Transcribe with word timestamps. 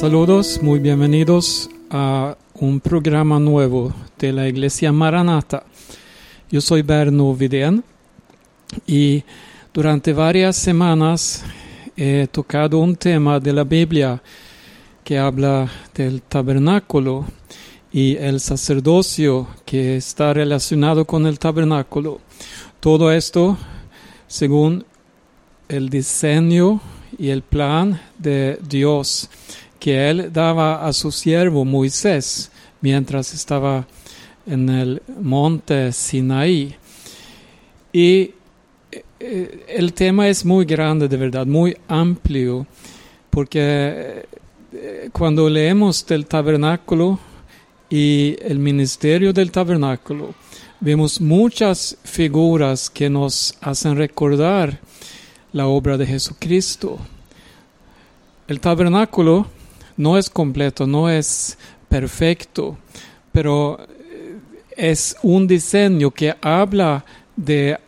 Saludos, 0.00 0.62
muy 0.62 0.78
bienvenidos 0.78 1.68
a 1.90 2.34
un 2.54 2.80
programa 2.80 3.38
nuevo 3.38 3.92
de 4.18 4.32
la 4.32 4.48
Iglesia 4.48 4.92
Maranata. 4.92 5.62
Yo 6.50 6.62
soy 6.62 6.80
Berno 6.80 7.34
Vidén 7.34 7.84
y 8.86 9.22
durante 9.74 10.14
varias 10.14 10.56
semanas 10.56 11.44
he 11.98 12.26
tocado 12.32 12.78
un 12.78 12.96
tema 12.96 13.38
de 13.40 13.52
la 13.52 13.64
Biblia 13.64 14.22
que 15.04 15.18
habla 15.18 15.70
del 15.94 16.22
tabernáculo 16.22 17.26
y 17.92 18.16
el 18.16 18.40
sacerdocio 18.40 19.48
que 19.66 19.98
está 19.98 20.32
relacionado 20.32 21.04
con 21.04 21.26
el 21.26 21.38
tabernáculo. 21.38 22.22
Todo 22.80 23.12
esto 23.12 23.58
según 24.26 24.82
el 25.68 25.90
diseño 25.90 26.80
y 27.18 27.28
el 27.28 27.42
plan 27.42 28.00
de 28.16 28.58
Dios 28.66 29.28
que 29.80 30.10
él 30.10 30.30
daba 30.32 30.86
a 30.86 30.92
su 30.92 31.10
siervo 31.10 31.64
Moisés 31.64 32.52
mientras 32.80 33.34
estaba 33.34 33.86
en 34.46 34.68
el 34.68 35.02
monte 35.20 35.92
Sinaí. 35.92 36.76
Y 37.92 38.32
eh, 39.18 39.64
el 39.68 39.92
tema 39.94 40.28
es 40.28 40.44
muy 40.44 40.64
grande, 40.64 41.08
de 41.08 41.16
verdad, 41.16 41.46
muy 41.46 41.76
amplio, 41.88 42.66
porque 43.30 44.26
eh, 44.72 45.08
cuando 45.12 45.48
leemos 45.48 46.06
del 46.06 46.26
tabernáculo 46.26 47.18
y 47.88 48.36
el 48.42 48.58
ministerio 48.58 49.32
del 49.32 49.50
tabernáculo, 49.50 50.34
vemos 50.78 51.20
muchas 51.20 51.96
figuras 52.04 52.88
que 52.90 53.10
nos 53.10 53.54
hacen 53.60 53.96
recordar 53.96 54.78
la 55.52 55.66
obra 55.66 55.96
de 55.96 56.06
Jesucristo. 56.06 56.98
El 58.46 58.60
tabernáculo 58.60 59.46
no 60.00 60.16
es 60.16 60.30
completo, 60.30 60.86
no 60.86 61.10
es 61.10 61.58
perfecto, 61.88 62.78
pero 63.32 63.78
eh, 63.78 64.38
es 64.74 65.14
un 65.22 65.46
diseño 65.46 66.10
que 66.10 66.34
habla 66.40 67.04
de 67.36 67.78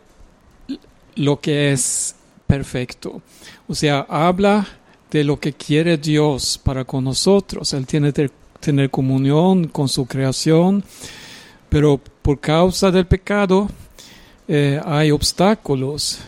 lo 1.15 1.39
que 1.39 1.71
es 1.71 2.15
perfecto. 2.45 3.23
O 3.67 3.73
sea, 3.73 4.05
habla 4.07 4.67
de 5.09 5.23
lo 5.23 5.39
que 5.39 5.53
quiere 5.53 5.97
Dios 5.97 6.59
para 6.63 6.85
con 6.85 7.03
nosotros. 7.03 7.73
Él 7.73 7.87
tiene 7.87 8.13
que 8.13 8.29
tener 8.59 8.91
comunión 8.91 9.67
con 9.67 9.89
su 9.89 10.05
creación, 10.05 10.83
pero 11.67 11.99
por 12.21 12.39
causa 12.39 12.91
del 12.91 13.07
pecado 13.07 13.67
eh, 14.47 14.79
hay 14.85 15.09
obstáculos 15.09 16.19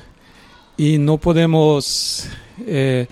y 0.78 0.98
no 0.98 1.20
podemos 1.20 2.28
eh, 2.66 3.06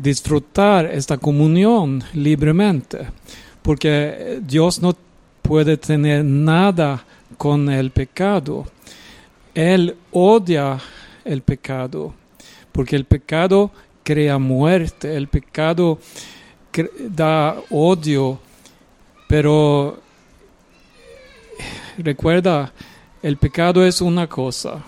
disfrutar 0.00 0.86
esta 0.86 1.18
comunión 1.18 2.02
libremente, 2.14 3.08
porque 3.62 4.40
Dios 4.42 4.80
no 4.80 4.94
puede 5.42 5.76
tener 5.76 6.24
nada 6.24 7.04
con 7.36 7.68
el 7.68 7.90
pecado. 7.90 8.66
Él 9.54 9.96
odia 10.12 10.78
el 11.24 11.42
pecado, 11.42 12.14
porque 12.72 12.96
el 12.96 13.04
pecado 13.04 13.70
crea 14.02 14.38
muerte, 14.38 15.16
el 15.16 15.28
pecado 15.28 15.98
da 17.08 17.56
odio, 17.70 18.38
pero 19.28 20.00
recuerda, 21.98 22.72
el 23.22 23.36
pecado 23.36 23.84
es 23.84 24.00
una 24.00 24.26
cosa, 24.28 24.82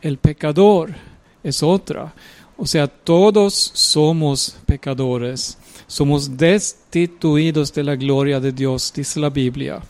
el 0.00 0.18
pecador 0.18 0.94
es 1.42 1.62
otra. 1.62 2.12
O 2.58 2.66
sea, 2.66 2.86
todos 2.86 3.52
somos 3.74 4.56
pecadores, 4.64 5.58
somos 5.86 6.36
destituidos 6.36 7.72
de 7.72 7.84
la 7.84 7.96
gloria 7.96 8.40
de 8.40 8.52
Dios, 8.52 8.92
dice 8.94 9.20
la 9.20 9.30
Biblia. 9.30 9.80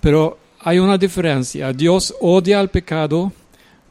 Pero 0.00 0.38
hay 0.60 0.78
una 0.78 0.96
diferencia. 0.96 1.72
Dios 1.72 2.14
odia 2.20 2.60
al 2.60 2.70
pecado, 2.70 3.32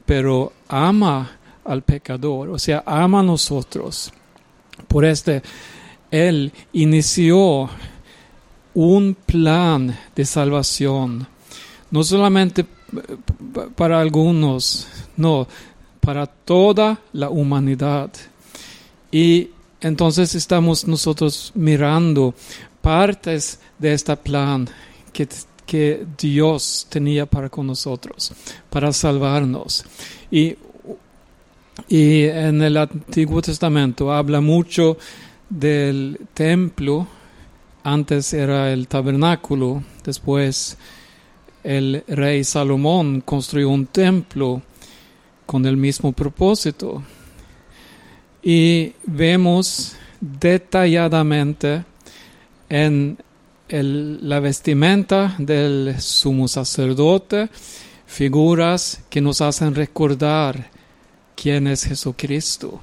pero 0.06 0.53
ama 0.67 1.38
al 1.66 1.81
pecador, 1.83 2.50
o 2.50 2.59
sea, 2.59 2.83
ama 2.85 3.19
a 3.19 3.23
nosotros. 3.23 4.12
Por 4.88 5.06
este, 5.06 5.41
Él 6.09 6.51
inició 6.73 7.69
un 8.73 9.16
plan 9.25 9.97
de 10.16 10.25
salvación, 10.25 11.28
no 11.91 12.03
solamente 12.03 12.66
para 13.75 14.01
algunos, 14.01 14.88
no, 15.16 15.47
para 16.03 16.27
toda 16.27 16.99
la 17.13 17.29
humanidad. 17.29 18.11
Y 19.11 19.49
entonces 19.79 20.35
estamos 20.35 20.85
nosotros 20.85 21.51
mirando 21.55 22.35
partes 22.81 23.59
de 23.79 23.93
este 23.93 24.15
plan 24.17 24.67
que, 25.13 25.27
que 25.65 26.05
Dios 26.17 26.87
tenía 26.89 27.25
para 27.25 27.49
con 27.49 27.67
nosotros, 27.67 28.33
para 28.69 28.91
salvarnos. 28.91 29.85
Y, 30.29 30.57
y 31.87 32.23
en 32.23 32.61
el 32.61 32.75
Antiguo 32.75 33.41
Testamento 33.41 34.11
habla 34.11 34.41
mucho 34.41 34.97
del 35.49 36.19
templo, 36.33 37.07
antes 37.83 38.33
era 38.33 38.73
el 38.73 38.87
tabernáculo, 38.87 39.83
después 40.03 40.77
el 41.63 42.03
rey 42.07 42.43
Salomón 42.43 43.21
construyó 43.21 43.69
un 43.69 43.85
templo 43.85 44.61
con 45.45 45.65
el 45.65 45.77
mismo 45.77 46.11
propósito. 46.11 47.03
Y 48.41 48.93
vemos 49.05 49.95
detalladamente 50.19 51.83
en 52.69 53.17
la 53.69 54.39
vestimenta 54.39 55.35
del 55.37 55.95
sumo 55.99 56.47
sacerdote 56.47 57.49
figuras 58.05 59.01
que 59.09 59.21
nos 59.21 59.41
hacen 59.41 59.73
recordar 59.73 60.69
quién 61.35 61.67
es 61.67 61.83
Jesucristo. 61.83 62.79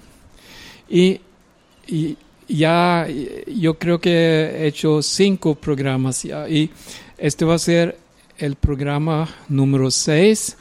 Y, 0.89 1.21
y, 1.87 2.17
ya 2.49 3.07
yo 3.47 3.79
creo 3.79 4.01
que 4.01 4.11
he 4.11 4.67
hecho 4.67 5.03
cinco 5.03 5.55
programas 5.55 6.25
ya 6.25 6.49
y 6.49 6.69
este 7.17 7.45
va 7.45 7.55
a 7.55 7.59
ser 7.61 7.97
el 8.39 8.57
programa 8.57 9.29
número 9.49 9.89
seis 9.89 10.57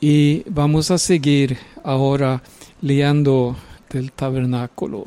y 0.00 0.42
vamos 0.48 0.90
a 0.90 0.98
seguir 0.98 1.58
ahora 1.82 2.42
leyendo 2.80 3.56
del 3.90 4.12
tabernáculo. 4.12 5.04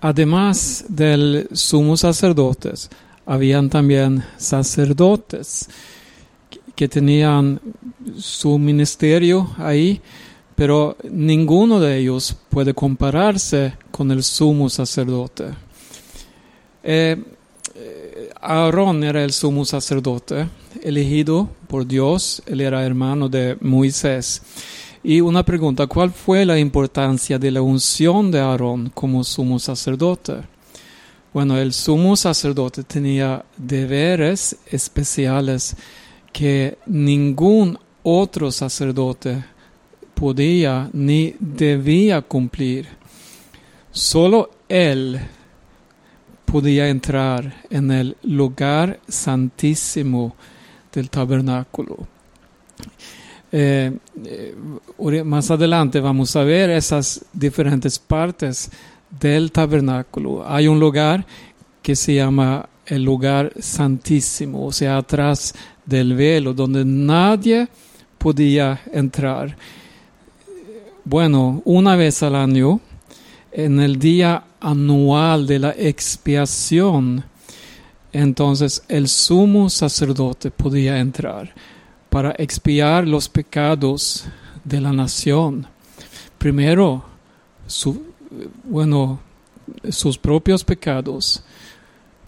Además 0.00 0.84
del 0.88 1.48
sumo 1.52 1.96
sacerdotes, 1.96 2.88
habían 3.26 3.68
también 3.68 4.24
sacerdotes 4.38 5.68
que 6.74 6.88
tenían 6.88 7.60
su 8.16 8.58
ministerio 8.58 9.50
ahí, 9.58 10.00
pero 10.56 10.96
ninguno 11.10 11.78
de 11.78 11.98
ellos 11.98 12.34
puede 12.48 12.72
compararse 12.72 13.74
con 13.90 14.10
el 14.10 14.22
sumo 14.22 14.70
sacerdote. 14.70 15.50
Eh, 16.82 17.22
Aarón 18.40 19.04
era 19.04 19.22
el 19.22 19.32
sumo 19.32 19.64
sacerdote 19.64 20.48
elegido 20.82 21.50
por 21.68 21.86
Dios, 21.86 22.42
él 22.46 22.60
era 22.60 22.84
hermano 22.84 23.28
de 23.28 23.56
Moisés. 23.60 24.42
Y 25.02 25.20
una 25.20 25.44
pregunta, 25.44 25.86
¿cuál 25.86 26.10
fue 26.10 26.44
la 26.44 26.58
importancia 26.58 27.38
de 27.38 27.50
la 27.50 27.62
unción 27.62 28.30
de 28.30 28.40
Aarón 28.40 28.90
como 28.94 29.24
sumo 29.24 29.58
sacerdote? 29.58 30.36
Bueno, 31.32 31.56
el 31.58 31.72
sumo 31.72 32.16
sacerdote 32.16 32.82
tenía 32.82 33.44
deberes 33.56 34.56
especiales 34.66 35.76
que 36.32 36.78
ningún 36.86 37.78
otro 38.02 38.50
sacerdote 38.50 39.44
podía 40.14 40.90
ni 40.92 41.34
debía 41.38 42.20
cumplir. 42.22 42.88
Solo 43.90 44.50
él 44.68 45.20
podía 46.50 46.88
entrar 46.88 47.62
en 47.70 47.92
el 47.92 48.16
lugar 48.24 48.98
santísimo 49.06 50.34
del 50.92 51.08
tabernáculo. 51.08 52.08
Eh, 53.52 53.92
eh, 54.24 54.54
más 55.24 55.50
adelante 55.50 56.00
vamos 56.00 56.34
a 56.34 56.42
ver 56.42 56.70
esas 56.70 57.24
diferentes 57.32 58.00
partes 58.00 58.68
del 59.20 59.52
tabernáculo. 59.52 60.44
Hay 60.44 60.66
un 60.66 60.80
lugar 60.80 61.24
que 61.82 61.94
se 61.94 62.14
llama 62.14 62.68
el 62.84 63.04
lugar 63.04 63.52
santísimo, 63.60 64.66
o 64.66 64.72
sea, 64.72 64.96
atrás 64.96 65.54
del 65.86 66.14
velo, 66.14 66.52
donde 66.52 66.84
nadie 66.84 67.68
podía 68.18 68.80
entrar. 68.92 69.56
Bueno, 71.04 71.62
una 71.64 71.94
vez 71.94 72.24
al 72.24 72.34
año, 72.34 72.80
en 73.52 73.80
el 73.80 73.98
día 73.98 74.44
anual 74.60 75.46
de 75.46 75.58
la 75.58 75.70
expiación, 75.70 77.24
entonces 78.12 78.82
el 78.88 79.08
sumo 79.08 79.70
sacerdote 79.70 80.50
podía 80.50 80.98
entrar 80.98 81.52
para 82.08 82.34
expiar 82.38 83.06
los 83.06 83.28
pecados 83.28 84.26
de 84.64 84.80
la 84.80 84.92
nación. 84.92 85.66
Primero, 86.38 87.04
su, 87.66 88.02
bueno, 88.64 89.20
sus 89.90 90.18
propios 90.18 90.64
pecados, 90.64 91.42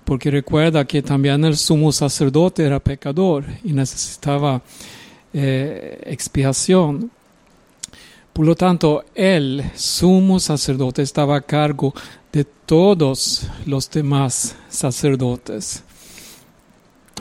porque 0.04 0.30
recuerda 0.30 0.84
que 0.84 1.02
también 1.02 1.44
el 1.44 1.56
sumo 1.56 1.92
sacerdote 1.92 2.64
era 2.64 2.80
pecador 2.80 3.44
y 3.64 3.72
necesitaba 3.72 4.62
eh, 5.32 6.00
expiación. 6.06 7.10
Por 8.32 8.46
lo 8.46 8.54
tanto, 8.54 9.04
el 9.14 9.62
sumo 9.74 10.40
sacerdote 10.40 11.02
estaba 11.02 11.36
a 11.36 11.42
cargo 11.42 11.92
de 12.32 12.44
todos 12.44 13.46
los 13.66 13.90
demás 13.90 14.56
sacerdotes. 14.70 15.84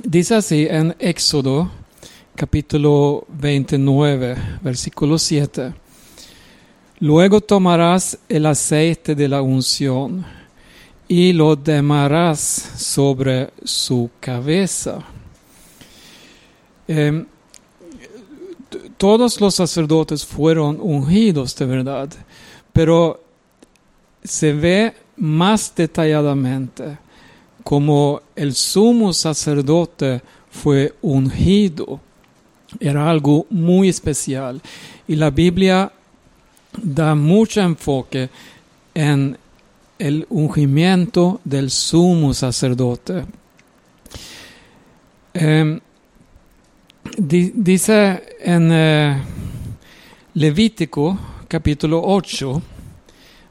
Dice 0.04 0.36
así 0.36 0.68
en 0.70 0.96
Éxodo 1.00 1.70
capítulo 2.34 3.26
29, 3.28 4.38
versículo 4.62 5.18
7. 5.18 5.74
Luego 7.02 7.42
tomarás 7.42 8.18
el 8.30 8.46
aceite 8.46 9.14
de 9.14 9.28
la 9.28 9.42
unción 9.42 10.26
y 11.10 11.34
lo 11.34 11.58
demarás 11.58 12.40
sobre 12.40 13.50
su 13.66 14.12
cabeza. 14.22 15.00
Eh, 16.88 17.26
todos 19.02 19.42
los 19.42 19.56
sacerdotes 19.56 20.24
fueron 20.24 20.78
ungidos 20.80 21.56
de 21.56 21.66
verdad, 21.66 22.08
pero 22.72 23.20
se 24.24 24.54
ve 24.54 24.94
más 25.18 25.74
detalladamente 25.76 27.00
como 27.64 28.22
el 28.36 28.54
sumo 28.54 29.12
sacerdote 29.12 30.22
fue 30.52 30.94
ungido. 31.02 32.00
Era 32.80 33.10
algo 33.10 33.48
muy 33.50 33.90
especial. 33.90 34.62
Y 35.08 35.16
la 35.16 35.32
Biblia 35.32 35.92
da 36.78 37.16
mucho 37.16 37.60
enfoque 37.60 38.30
en 38.94 39.36
el 39.98 40.28
ungimiento 40.30 41.42
del 41.44 41.72
sumo 41.72 42.36
sacerdote. 42.36 43.26
Eh, 45.34 45.80
dice 47.18 48.24
en 48.40 48.70
eh, 48.72 49.22
Levítico 50.34 51.18
capítulo 51.48 52.02
8, 52.04 52.62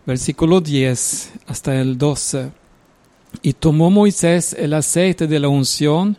versículo 0.06 0.60
10 0.60 1.32
hasta 1.46 1.80
el 1.80 1.98
12. 1.98 2.50
Y 3.42 3.52
tomó 3.52 3.90
Moisés 3.90 4.54
el 4.58 4.74
aceite 4.74 5.26
de 5.26 5.38
la 5.38 5.48
unción 5.48 6.16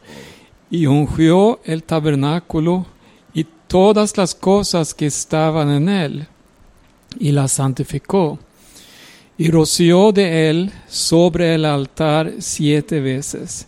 y 0.70 0.86
ungió 0.86 1.60
el 1.66 1.84
tabernáculo 1.84 2.86
y 3.34 3.46
todas 3.68 4.16
las 4.18 4.36
cosas 4.36 4.94
que 4.94 5.08
estaban 5.08 5.70
en 5.70 5.90
él, 5.90 6.28
y 7.20 7.32
la 7.32 7.48
santificó. 7.48 8.40
Y 9.38 9.50
roció 9.50 10.12
de 10.12 10.50
él 10.50 10.72
sobre 10.88 11.56
el 11.56 11.66
altar 11.66 12.34
siete 12.40 13.00
veces 13.00 13.68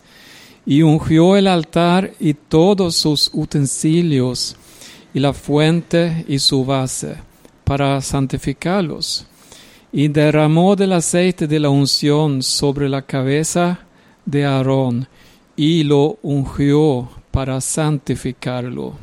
y 0.65 0.81
ungió 0.81 1.35
el 1.35 1.47
altar 1.47 2.13
y 2.19 2.33
todos 2.33 2.95
sus 2.95 3.29
utensilios, 3.33 4.55
y 5.13 5.19
la 5.19 5.33
fuente 5.33 6.25
y 6.27 6.39
su 6.39 6.65
base, 6.65 7.17
para 7.63 8.01
santificarlos. 8.01 9.27
Y 9.91 10.07
derramó 10.07 10.75
del 10.75 10.93
aceite 10.93 11.47
de 11.47 11.59
la 11.59 11.69
unción 11.69 12.41
sobre 12.41 12.89
la 12.89 13.03
cabeza 13.03 13.79
de 14.25 14.45
Aarón, 14.45 15.07
y 15.55 15.83
lo 15.83 16.17
ungió 16.23 17.09
para 17.29 17.61
santificarlo. 17.61 18.93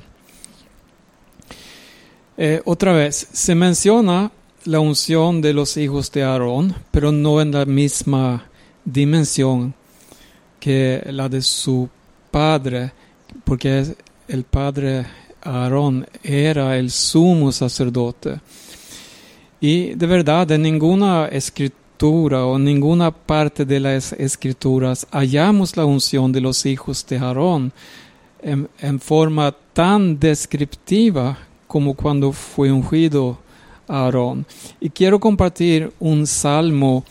Eh, 2.36 2.62
otra 2.64 2.92
vez, 2.92 3.28
se 3.32 3.54
menciona 3.54 4.32
la 4.64 4.80
unción 4.80 5.40
de 5.40 5.52
los 5.52 5.76
hijos 5.76 6.10
de 6.10 6.22
Aarón, 6.22 6.74
pero 6.90 7.12
no 7.12 7.40
en 7.40 7.52
la 7.52 7.66
misma 7.66 8.46
dimensión 8.84 9.74
que 10.60 11.02
la 11.10 11.28
de 11.28 11.42
su 11.42 11.88
padre, 12.30 12.92
porque 13.44 13.84
el 14.28 14.44
padre 14.44 15.06
Aarón 15.42 16.06
era 16.22 16.76
el 16.76 16.90
sumo 16.90 17.50
sacerdote. 17.50 18.38
Y 19.60 19.94
de 19.94 20.06
verdad, 20.06 20.50
en 20.52 20.62
ninguna 20.62 21.26
escritura 21.26 22.46
o 22.46 22.58
ninguna 22.58 23.10
parte 23.10 23.64
de 23.64 23.80
las 23.80 24.12
escrituras 24.12 25.06
hallamos 25.10 25.76
la 25.76 25.84
unción 25.84 26.32
de 26.32 26.40
los 26.40 26.64
hijos 26.64 27.04
de 27.06 27.18
Aarón 27.18 27.72
en, 28.42 28.68
en 28.78 29.00
forma 29.00 29.54
tan 29.72 30.18
descriptiva 30.18 31.36
como 31.66 31.94
cuando 31.94 32.32
fue 32.32 32.72
ungido 32.72 33.38
Aarón. 33.86 34.46
Y 34.80 34.88
quiero 34.90 35.20
compartir 35.20 35.92
un 36.00 36.26
salmo 36.26 37.04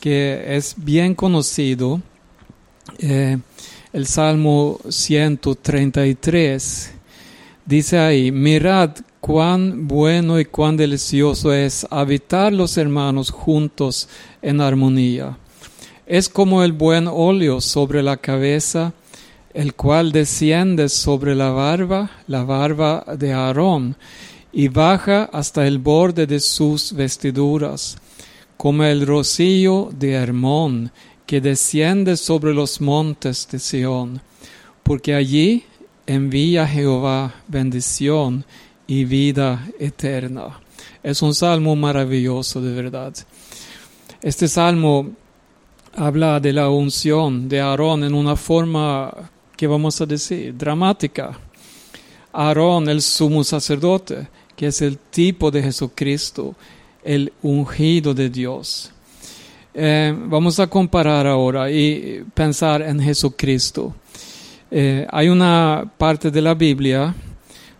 que 0.00 0.56
es 0.56 0.74
bien 0.76 1.14
conocido 1.14 2.00
eh, 2.98 3.38
el 3.92 4.06
Salmo 4.06 4.80
133 4.88 6.92
dice 7.64 7.98
ahí, 7.98 8.32
mirad 8.32 8.90
cuán 9.20 9.86
bueno 9.86 10.40
y 10.40 10.44
cuán 10.44 10.76
delicioso 10.76 11.52
es 11.52 11.86
habitar 11.90 12.52
los 12.52 12.76
hermanos 12.78 13.30
juntos 13.30 14.08
en 14.40 14.60
armonía. 14.60 15.36
Es 16.06 16.28
como 16.28 16.62
el 16.62 16.72
buen 16.72 17.06
óleo 17.06 17.60
sobre 17.60 18.02
la 18.02 18.16
cabeza, 18.16 18.94
el 19.52 19.74
cual 19.74 20.12
desciende 20.12 20.88
sobre 20.88 21.34
la 21.34 21.50
barba, 21.50 22.10
la 22.26 22.44
barba 22.44 23.04
de 23.18 23.32
Aarón, 23.32 23.96
y 24.52 24.68
baja 24.68 25.28
hasta 25.32 25.66
el 25.66 25.78
borde 25.78 26.26
de 26.26 26.40
sus 26.40 26.92
vestiduras, 26.92 27.98
como 28.56 28.84
el 28.84 29.06
rocío 29.06 29.90
de 29.92 30.12
Hermón, 30.12 30.90
que 31.28 31.42
desciende 31.42 32.16
sobre 32.16 32.54
los 32.54 32.80
montes 32.80 33.46
de 33.52 33.58
Sión, 33.58 34.22
porque 34.82 35.14
allí 35.14 35.62
envía 36.06 36.66
Jehová 36.66 37.34
bendición 37.46 38.46
y 38.86 39.04
vida 39.04 39.68
eterna. 39.78 40.58
Es 41.02 41.20
un 41.20 41.34
salmo 41.34 41.76
maravilloso 41.76 42.62
de 42.62 42.72
verdad. 42.72 43.12
Este 44.22 44.48
salmo 44.48 45.10
habla 45.94 46.40
de 46.40 46.54
la 46.54 46.70
unción 46.70 47.46
de 47.46 47.60
Aarón 47.60 48.04
en 48.04 48.14
una 48.14 48.34
forma 48.34 49.12
que 49.54 49.66
vamos 49.66 50.00
a 50.00 50.06
decir 50.06 50.56
dramática. 50.56 51.38
Aarón, 52.32 52.88
el 52.88 53.02
sumo 53.02 53.44
sacerdote, 53.44 54.28
que 54.56 54.68
es 54.68 54.80
el 54.80 54.96
tipo 54.96 55.50
de 55.50 55.62
Jesucristo, 55.62 56.54
el 57.04 57.30
ungido 57.42 58.14
de 58.14 58.30
Dios. 58.30 58.92
Eh, 59.80 60.12
vamos 60.12 60.58
a 60.58 60.66
comparar 60.66 61.24
ahora 61.28 61.70
y 61.70 62.24
pensar 62.34 62.82
en 62.82 62.98
Jesucristo. 62.98 63.94
Eh, 64.72 65.06
hay 65.08 65.28
una 65.28 65.88
parte 65.96 66.32
de 66.32 66.42
la 66.42 66.54
Biblia 66.54 67.14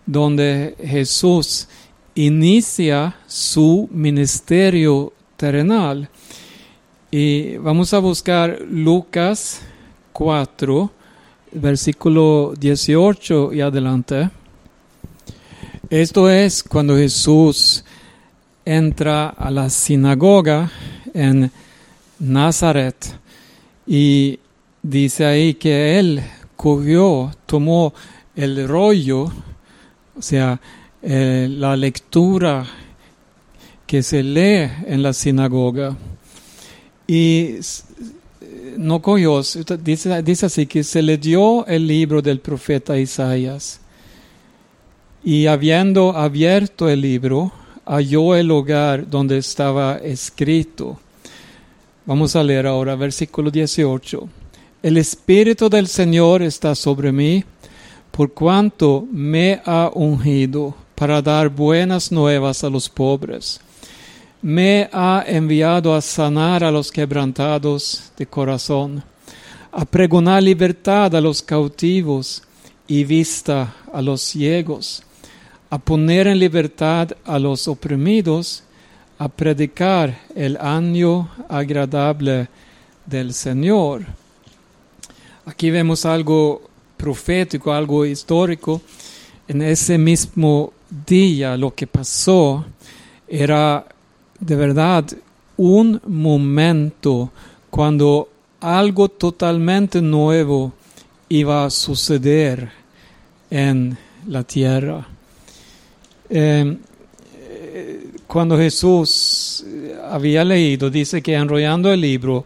donde 0.05 0.77
Jesús 0.81 1.67
inicia 2.15 3.17
su 3.27 3.89
ministerio 3.91 5.11
terrenal. 5.35 6.07
Y 7.11 7.57
vamos 7.57 7.93
a 7.93 7.99
buscar 7.99 8.61
Lucas 8.61 9.59
4, 10.13 10.89
versículo 11.51 12.53
18 12.57 13.51
y 13.51 13.59
adelante. 13.59 14.29
Esto 15.89 16.29
es 16.29 16.63
cuando 16.63 16.95
Jesús 16.95 17.83
entra 18.63 19.27
a 19.27 19.51
la 19.51 19.69
sinagoga 19.69 20.71
en 21.13 21.51
Nazaret. 22.19 23.15
Y 23.87 24.39
dice 24.81 25.25
ahí 25.25 25.53
que 25.55 25.99
él 25.99 26.21
cogió, 26.55 27.31
tomó 27.45 27.93
el 28.35 28.67
rollo, 28.67 29.23
o 29.23 30.21
sea, 30.21 30.59
eh, 31.01 31.47
la 31.49 31.75
lectura 31.75 32.65
que 33.87 34.03
se 34.03 34.21
lee 34.21 34.69
en 34.85 35.01
la 35.01 35.13
sinagoga, 35.13 35.97
y 37.07 37.55
no 38.77 39.01
cogió, 39.01 39.41
dice, 39.81 40.21
dice 40.21 40.45
así 40.45 40.67
que 40.67 40.83
se 40.83 41.01
le 41.01 41.17
dio 41.17 41.65
el 41.65 41.87
libro 41.87 42.21
del 42.21 42.39
profeta 42.39 42.99
Isaías, 42.99 43.79
y 45.23 45.47
habiendo 45.47 46.15
abierto 46.15 46.87
el 46.87 47.01
libro, 47.01 47.51
halló 47.85 48.35
el 48.35 48.47
lugar 48.47 49.09
donde 49.09 49.37
estaba 49.37 49.97
escrito 49.97 50.99
Vamos 52.09 52.35
a 52.35 52.43
leer 52.43 52.65
ahora 52.65 52.95
versículo 52.95 53.51
18. 53.51 54.27
El 54.81 54.97
Espíritu 54.97 55.69
del 55.69 55.85
Señor 55.85 56.41
está 56.41 56.73
sobre 56.73 57.11
mí, 57.11 57.43
por 58.09 58.33
cuanto 58.33 59.07
me 59.11 59.61
ha 59.63 59.91
ungido 59.93 60.73
para 60.95 61.21
dar 61.21 61.49
buenas 61.49 62.11
nuevas 62.11 62.63
a 62.63 62.69
los 62.71 62.89
pobres. 62.89 63.61
Me 64.41 64.89
ha 64.91 65.23
enviado 65.27 65.93
a 65.93 66.01
sanar 66.01 66.63
a 66.63 66.71
los 66.71 66.91
quebrantados 66.91 68.11
de 68.17 68.25
corazón, 68.25 69.03
a 69.71 69.85
pregonar 69.85 70.41
libertad 70.41 71.15
a 71.15 71.21
los 71.21 71.43
cautivos 71.43 72.41
y 72.87 73.03
vista 73.03 73.75
a 73.93 74.01
los 74.01 74.21
ciegos, 74.21 75.03
a 75.69 75.77
poner 75.77 76.25
en 76.25 76.39
libertad 76.39 77.11
a 77.23 77.37
los 77.37 77.67
oprimidos 77.67 78.63
a 79.19 79.27
predicar 79.27 80.17
el 80.33 80.57
año 80.57 81.29
agradable 81.49 82.47
del 83.05 83.33
Señor. 83.33 84.05
Aquí 85.45 85.69
vemos 85.69 86.05
algo 86.05 86.61
profético, 86.95 87.73
algo 87.73 88.05
histórico. 88.05 88.81
En 89.45 89.61
ese 89.61 89.97
mismo 89.97 90.71
día 91.05 91.57
lo 91.57 91.75
que 91.75 91.85
pasó 91.85 92.65
era 93.27 93.85
de 94.39 94.55
verdad 94.55 95.05
un 95.57 95.99
momento 96.07 97.31
cuando 97.69 98.29
algo 98.61 99.09
totalmente 99.09 100.01
nuevo 100.01 100.71
iba 101.27 101.65
a 101.65 101.69
suceder 101.69 102.71
en 103.49 103.97
la 104.27 104.43
tierra. 104.43 105.05
Eh, 106.29 106.77
cuando 108.29 108.59
Jesús 108.59 109.65
había 110.07 110.45
leído, 110.45 110.91
dice 110.91 111.19
que 111.19 111.33
enrollando 111.33 111.91
el 111.91 112.01
libro, 112.01 112.45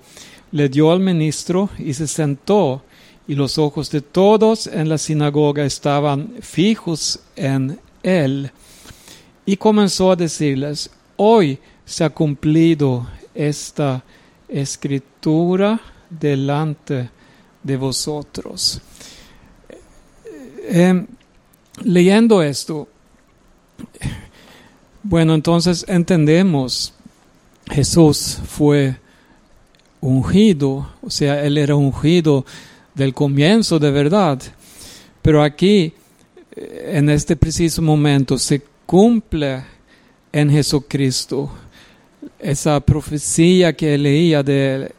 le 0.54 0.70
dio 0.70 0.90
al 0.90 1.02
ministro 1.02 1.70
y 1.78 1.94
se 1.94 2.08
sentó, 2.08 2.84
y 3.28 3.36
los 3.36 3.58
ojos 3.58 3.92
de 3.92 4.00
todos 4.00 4.68
en 4.68 4.88
la 4.88 4.98
sinagoga 4.98 5.66
estaban 5.66 6.36
fijos 6.40 7.20
en 7.36 7.78
él. 8.02 8.50
Y 9.46 9.58
comenzó 9.58 10.14
a 10.14 10.16
decirles, 10.16 10.90
hoy 11.18 11.60
se 11.84 12.06
ha 12.06 12.10
cumplido 12.12 13.06
esta 13.36 14.06
escritura 14.48 15.82
delante 16.10 17.10
de 17.62 17.76
vosotros. 17.76 18.80
Eh, 20.60 21.06
leyendo 21.84 22.42
esto, 22.42 22.88
bueno, 25.04 25.36
entonces 25.36 25.86
entendemos, 25.90 26.94
Jesús 27.70 28.40
fue 28.48 28.96
ungido, 30.00 30.90
o 31.02 31.10
sea, 31.10 31.44
Él 31.44 31.58
era 31.58 31.76
ungido 31.76 32.46
del 32.96 33.14
comienzo 33.14 33.80
de 33.80 33.92
verdad, 33.92 34.42
pero 35.22 35.44
aquí, 35.44 35.94
eh, 36.56 36.94
en 36.94 37.10
este 37.10 37.36
preciso 37.36 37.82
momento, 37.82 38.38
se 38.38 38.62
cumple 38.86 39.64
en 40.32 40.50
Jesucristo 40.50 41.52
esa 42.40 42.80
profecía 42.80 43.74
que 43.74 43.98
leía 43.98 44.42
del 44.42 44.94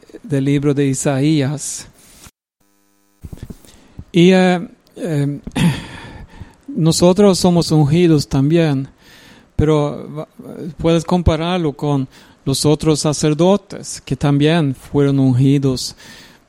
libro 0.44 0.74
de 0.74 0.86
Isaías. 0.86 1.88
Y 4.12 4.32
eh, 4.32 4.68
eh, 4.96 5.40
nosotros 6.68 7.38
somos 7.38 7.70
ungidos 7.70 8.28
también 8.28 8.88
pero 9.56 10.26
puedes 10.78 11.04
compararlo 11.04 11.72
con 11.72 12.08
los 12.44 12.66
otros 12.66 13.00
sacerdotes 13.00 14.02
que 14.04 14.16
también 14.16 14.74
fueron 14.74 15.18
ungidos 15.18 15.94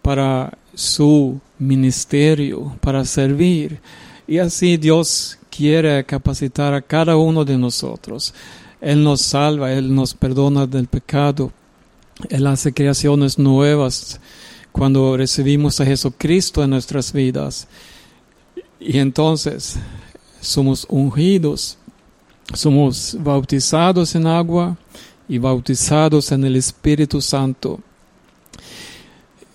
para 0.01 0.57
su 0.73 1.39
ministerio, 1.57 2.75
para 2.81 3.05
servir. 3.05 3.79
Y 4.27 4.39
así 4.39 4.77
Dios 4.77 5.37
quiere 5.49 6.03
capacitar 6.03 6.73
a 6.73 6.81
cada 6.81 7.15
uno 7.15 7.45
de 7.45 7.57
nosotros. 7.57 8.33
Él 8.81 9.03
nos 9.03 9.21
salva, 9.21 9.71
Él 9.71 9.93
nos 9.93 10.13
perdona 10.13 10.67
del 10.67 10.87
pecado, 10.87 11.51
Él 12.29 12.45
hace 12.47 12.73
creaciones 12.73 13.39
nuevas 13.39 14.19
cuando 14.71 15.15
recibimos 15.15 15.79
a 15.79 15.85
Jesucristo 15.85 16.63
en 16.63 16.71
nuestras 16.71 17.13
vidas. 17.13 17.67
Y 18.79 18.99
entonces 18.99 19.77
somos 20.41 20.85
ungidos 20.89 21.77
somos 22.53 23.17
bautizados 23.19 24.15
en 24.15 24.27
agua 24.27 24.77
y 25.27 25.37
bautizados 25.37 26.31
en 26.31 26.43
el 26.45 26.55
Espíritu 26.55 27.21
Santo. 27.21 27.79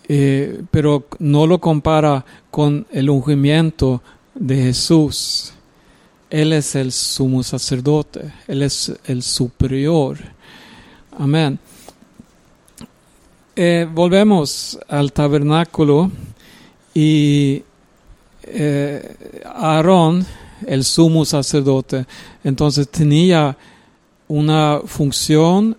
Eh, 0.09 0.62
pero 0.70 1.06
no 1.20 1.47
lo 1.47 1.61
compara 1.61 2.25
con 2.50 2.87
el 2.90 3.09
ungimiento 3.09 4.02
de 4.35 4.56
Jesús. 4.64 5.52
Él 6.28 6.52
es 6.52 6.75
el 6.75 6.90
sumo 6.90 7.42
sacerdote, 7.42 8.32
Él 8.49 8.62
es 8.62 8.92
el 9.04 9.23
superior. 9.23 10.18
Amén. 11.16 11.59
Eh, 13.54 13.87
volvemos 13.92 14.78
al 14.88 15.12
tabernáculo 15.12 16.11
y 16.94 17.62
eh, 18.44 19.42
Aarón 19.44 20.26
el 20.67 20.85
sumo 20.85 21.25
sacerdote. 21.25 22.07
Entonces 22.45 22.88
tenía 22.88 23.57
una 24.29 24.81
función 24.85 25.76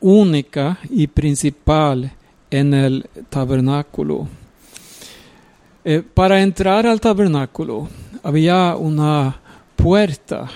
única 0.00 0.78
y 0.90 1.06
principal 1.06 2.12
en 2.50 2.74
el 2.74 3.06
tabernáculo. 3.28 4.28
Eh, 5.84 6.02
para 6.14 6.42
entrar 6.42 6.86
al 6.86 7.00
tabernáculo 7.00 7.88
había 8.22 8.76
una 8.76 9.40
puerta 9.74 10.48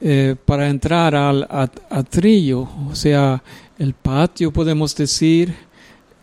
eh, 0.00 0.36
para 0.44 0.68
entrar 0.68 1.14
al 1.14 1.46
atrio, 1.90 2.68
o 2.90 2.94
sea, 2.94 3.42
el 3.78 3.94
patio, 3.94 4.52
podemos 4.52 4.94
decir, 4.94 5.54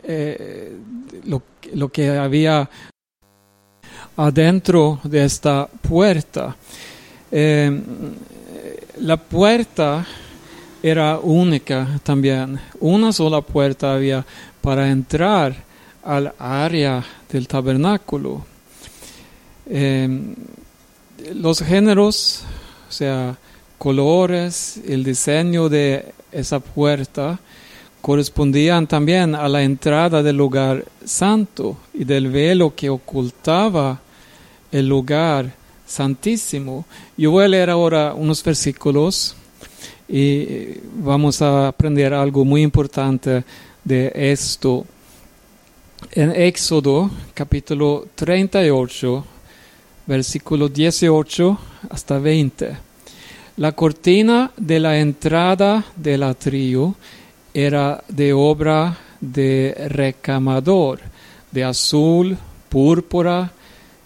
eh, 0.03 0.77
lo, 1.25 1.41
lo 1.73 1.89
que 1.89 2.09
había 2.09 2.69
adentro 4.17 4.99
de 5.03 5.25
esta 5.25 5.67
puerta. 5.67 6.55
Eh, 7.31 7.81
la 8.99 9.17
puerta 9.17 10.05
era 10.83 11.19
única 11.19 11.99
también. 12.03 12.59
Una 12.79 13.11
sola 13.11 13.41
puerta 13.41 13.93
había 13.93 14.25
para 14.61 14.89
entrar 14.89 15.55
al 16.03 16.33
área 16.37 17.03
del 17.31 17.47
tabernáculo. 17.47 18.45
Eh, 19.67 20.35
los 21.35 21.61
géneros, 21.61 22.43
o 22.89 22.91
sea, 22.91 23.37
colores, 23.77 24.79
el 24.87 25.03
diseño 25.03 25.69
de 25.69 26.13
esa 26.31 26.59
puerta 26.59 27.39
correspondían 28.01 28.87
también 28.87 29.35
a 29.35 29.47
la 29.47 29.61
entrada 29.61 30.23
del 30.23 30.37
lugar 30.37 30.85
santo 31.05 31.77
y 32.01 32.03
del 32.03 32.31
velo 32.31 32.73
que 32.75 32.89
ocultaba 32.89 34.01
el 34.71 34.87
lugar 34.87 35.53
santísimo. 35.85 36.83
Yo 37.15 37.29
voy 37.29 37.45
a 37.45 37.47
leer 37.47 37.69
ahora 37.69 38.15
unos 38.15 38.43
versículos 38.43 39.35
y 40.09 40.79
vamos 40.95 41.43
a 41.43 41.67
aprender 41.67 42.11
algo 42.11 42.43
muy 42.43 42.63
importante 42.63 43.43
de 43.83 44.11
esto. 44.15 44.83
En 46.13 46.31
Éxodo 46.31 47.11
capítulo 47.35 48.07
38, 48.15 49.23
versículo 50.07 50.69
18 50.69 51.59
hasta 51.87 52.17
20. 52.17 52.77
La 53.57 53.73
cortina 53.73 54.51
de 54.57 54.79
la 54.79 54.97
entrada 54.97 55.85
del 55.95 56.23
atrio 56.23 56.95
era 57.53 58.03
de 58.07 58.33
obra 58.33 58.97
de 59.19 59.75
recamador, 59.87 61.10
de 61.51 61.63
azul, 61.63 62.37
púrpura, 62.69 63.51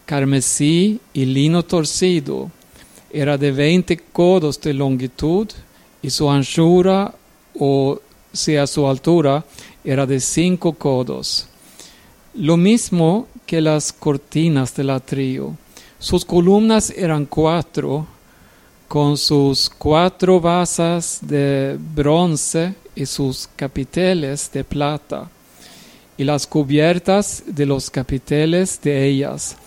carmesí 0.05 0.99
y 1.13 1.25
lino 1.25 1.63
torcido. 1.63 2.51
Era 3.11 3.37
de 3.37 3.51
veinte 3.51 3.97
codos 3.97 4.59
de 4.61 4.73
longitud 4.73 5.47
y 6.01 6.09
su 6.09 6.29
anchura, 6.29 7.13
o 7.59 7.99
sea, 8.31 8.67
su 8.67 8.87
altura, 8.87 9.43
era 9.83 10.05
de 10.05 10.19
cinco 10.19 10.73
codos. 10.73 11.47
Lo 12.33 12.57
mismo 12.57 13.27
que 13.45 13.61
las 13.61 13.93
cortinas 13.93 14.75
del 14.75 14.89
atrio. 14.89 15.55
Sus 15.99 16.25
columnas 16.25 16.89
eran 16.89 17.25
cuatro, 17.25 18.05
con 18.87 19.17
sus 19.17 19.69
cuatro 19.69 20.39
basas 20.39 21.19
de 21.21 21.77
bronce 21.95 22.75
y 22.95 23.05
sus 23.05 23.49
capiteles 23.55 24.51
de 24.51 24.63
plata, 24.63 25.29
y 26.17 26.23
las 26.23 26.47
cubiertas 26.47 27.43
de 27.45 27.65
los 27.65 27.89
capiteles 27.89 28.79
de 28.81 29.05
ellas, 29.05 29.57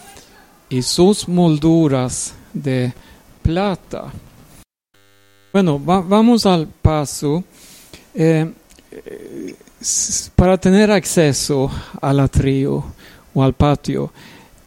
y 0.69 0.83
sus 0.83 1.29
molduras 1.29 2.35
de 2.53 2.93
plata. 3.43 4.13
Bueno, 5.53 5.79
vamos 5.79 6.45
al 6.47 6.67
paso. 6.67 7.43
Eh, 8.15 8.53
para 10.35 10.59
tener 10.59 10.91
acceso 10.91 11.71
al 12.01 12.21
atrio 12.21 12.85
o 13.33 13.43
al 13.43 13.53
patio, 13.53 14.13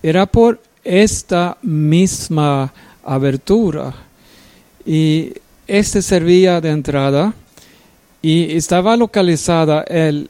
era 0.01 0.25
por 0.25 0.61
esta 0.83 1.57
misma 1.61 2.73
abertura. 3.03 3.93
Y 4.85 5.33
este 5.67 6.01
servía 6.01 6.61
de 6.61 6.69
entrada 6.69 7.33
y 8.21 8.55
estaba 8.55 8.95
localizada 8.95 9.81
el, 9.83 10.29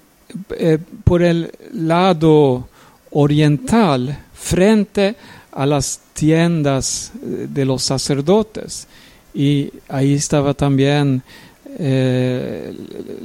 eh, 0.52 0.78
por 1.04 1.22
el 1.22 1.52
lado 1.74 2.68
oriental 3.12 4.18
frente 4.34 5.16
a 5.52 5.66
las 5.66 6.00
tiendas 6.14 7.12
de 7.22 7.66
los 7.66 7.84
sacerdotes 7.84 8.88
y 9.34 9.72
ahí 9.88 10.14
estaba 10.14 10.54
también 10.54 11.24
eh, 11.78 12.74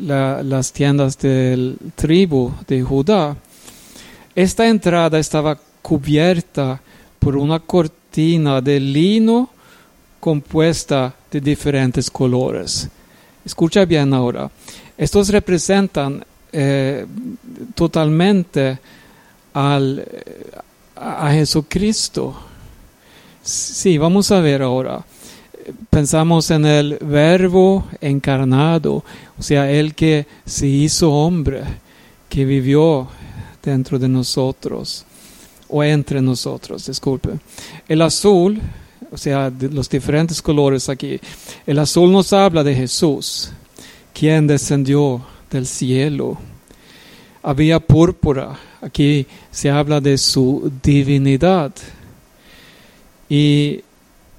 la, 0.00 0.42
las 0.42 0.72
tiendas 0.72 1.18
del 1.18 1.76
tribu 1.94 2.52
de 2.66 2.82
Judá. 2.82 3.36
Esta 4.34 4.68
entrada 4.68 5.18
estaba 5.18 5.58
cubierta 5.82 6.80
por 7.18 7.36
una 7.36 7.58
cortina 7.58 8.60
de 8.60 8.78
lino 8.78 9.50
compuesta 10.20 11.14
de 11.30 11.40
diferentes 11.40 12.10
colores. 12.10 12.88
Escucha 13.44 13.84
bien 13.84 14.12
ahora. 14.12 14.50
Estos 14.98 15.28
representan 15.28 16.24
eh, 16.52 17.06
totalmente 17.74 18.78
al, 19.54 20.06
a 20.96 21.30
Jesucristo. 21.32 22.34
Sí, 23.42 23.98
vamos 23.98 24.30
a 24.32 24.40
ver 24.40 24.62
ahora. 24.62 25.04
Pensamos 25.90 26.50
en 26.50 26.64
el 26.64 26.98
verbo 27.00 27.86
encarnado, 28.00 29.04
o 29.38 29.42
sea, 29.42 29.70
el 29.70 29.94
que 29.94 30.26
se 30.44 30.66
hizo 30.66 31.12
hombre, 31.12 31.62
que 32.28 32.44
vivió 32.44 33.08
dentro 33.62 33.98
de 33.98 34.08
nosotros, 34.08 35.04
o 35.68 35.82
entre 35.82 36.22
nosotros, 36.22 36.86
disculpe. 36.86 37.30
El 37.88 38.02
azul, 38.02 38.60
o 39.10 39.16
sea, 39.16 39.52
los 39.72 39.88
diferentes 39.88 40.40
colores 40.40 40.88
aquí, 40.88 41.18
el 41.66 41.78
azul 41.78 42.12
nos 42.12 42.32
habla 42.32 42.62
de 42.62 42.74
Jesús, 42.74 43.50
quien 44.12 44.46
descendió 44.46 45.20
del 45.50 45.66
cielo. 45.66 46.38
Había 47.42 47.80
púrpura, 47.80 48.58
aquí 48.80 49.26
se 49.50 49.70
habla 49.70 50.00
de 50.00 50.18
su 50.18 50.72
divinidad. 50.82 51.72
Y 53.28 53.82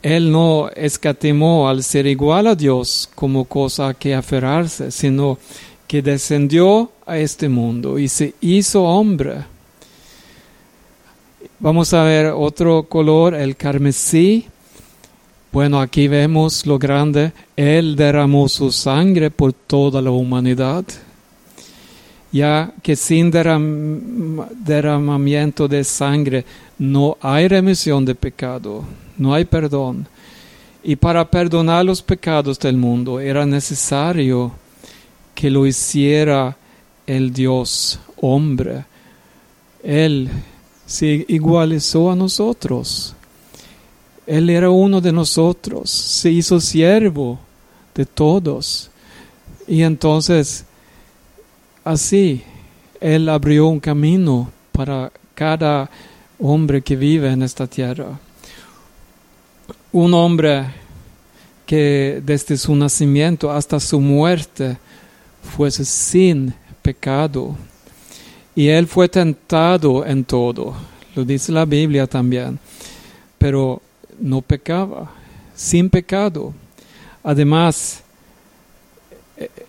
él 0.02 0.32
no 0.32 0.70
escatimó 0.70 1.68
al 1.68 1.84
ser 1.84 2.08
igual 2.08 2.48
a 2.48 2.56
Dios 2.56 3.10
como 3.16 3.46
cosa 3.46 3.94
que 3.94 4.16
aferrarse, 4.16 4.92
sino 4.92 5.38
que 5.88 6.02
descendió 6.02 6.92
a 7.06 7.18
este 7.18 7.50
mundo 7.50 7.98
y 7.98 8.08
se 8.08 8.36
hizo 8.42 8.84
hombre. 8.84 9.46
Vamos 11.60 11.94
a 11.94 12.04
ver 12.04 12.28
otro 12.28 12.84
color, 12.84 13.34
el 13.34 13.56
carmesí. 13.56 14.48
Bueno, 15.52 15.80
aquí 15.80 16.08
vemos 16.08 16.66
lo 16.66 16.78
grande. 16.78 17.32
Él 17.56 17.96
derramó 17.96 18.50
su 18.50 18.72
sangre 18.72 19.32
por 19.32 19.54
toda 19.54 20.02
la 20.02 20.12
humanidad. 20.12 20.84
Ya 22.32 22.74
que 22.84 22.96
sin 22.96 23.32
derramamiento 23.32 25.68
de 25.68 25.84
sangre 25.84 26.46
no 26.78 27.18
hay 27.22 27.48
remisión 27.48 28.06
de 28.06 28.14
pecado, 28.16 28.84
no 29.18 29.34
hay 29.34 29.46
perdón. 29.46 30.08
Y 30.84 30.98
para 30.98 31.30
perdonar 31.30 31.86
los 31.86 32.02
pecados 32.02 32.60
del 32.60 32.78
mundo 32.78 33.20
era 33.20 33.46
necesario 33.46 34.52
que 35.34 35.50
lo 35.50 35.66
hiciera 35.66 36.58
el 37.06 37.32
Dios 37.32 38.00
hombre. 38.18 38.86
Él 39.84 40.30
se 40.86 41.26
igualizó 41.28 42.12
a 42.12 42.16
nosotros. 42.16 43.17
Él 44.28 44.50
era 44.50 44.70
uno 44.70 45.00
de 45.00 45.14
nosotros, 45.14 45.90
se 45.90 46.30
hizo 46.30 46.60
siervo 46.60 47.40
de 47.96 48.06
todos. 48.06 48.92
Y 49.68 49.82
entonces, 49.82 50.66
así, 51.84 52.44
Él 53.00 53.30
abrió 53.30 53.68
un 53.68 53.80
camino 53.80 54.52
para 54.74 55.12
cada 55.34 55.90
hombre 56.40 56.82
que 56.82 56.96
vive 56.96 57.32
en 57.32 57.42
esta 57.42 57.68
tierra. 57.68 58.20
Un 59.92 60.14
hombre 60.14 60.66
que 61.66 62.22
desde 62.26 62.58
su 62.58 62.76
nacimiento 62.76 63.52
hasta 63.52 63.80
su 63.80 64.00
muerte 64.00 64.78
fuese 65.56 65.86
sin 65.86 66.54
pecado. 66.82 67.56
Y 68.56 68.70
él 68.70 68.88
fue 68.88 69.08
tentado 69.10 70.06
en 70.06 70.24
todo, 70.24 70.74
lo 71.16 71.24
dice 71.24 71.52
la 71.52 71.66
Biblia 71.66 72.08
también, 72.08 72.58
pero 73.38 73.82
no 74.20 74.42
pecaba, 74.42 75.12
sin 75.56 75.90
pecado. 75.90 76.54
Además, 77.24 78.04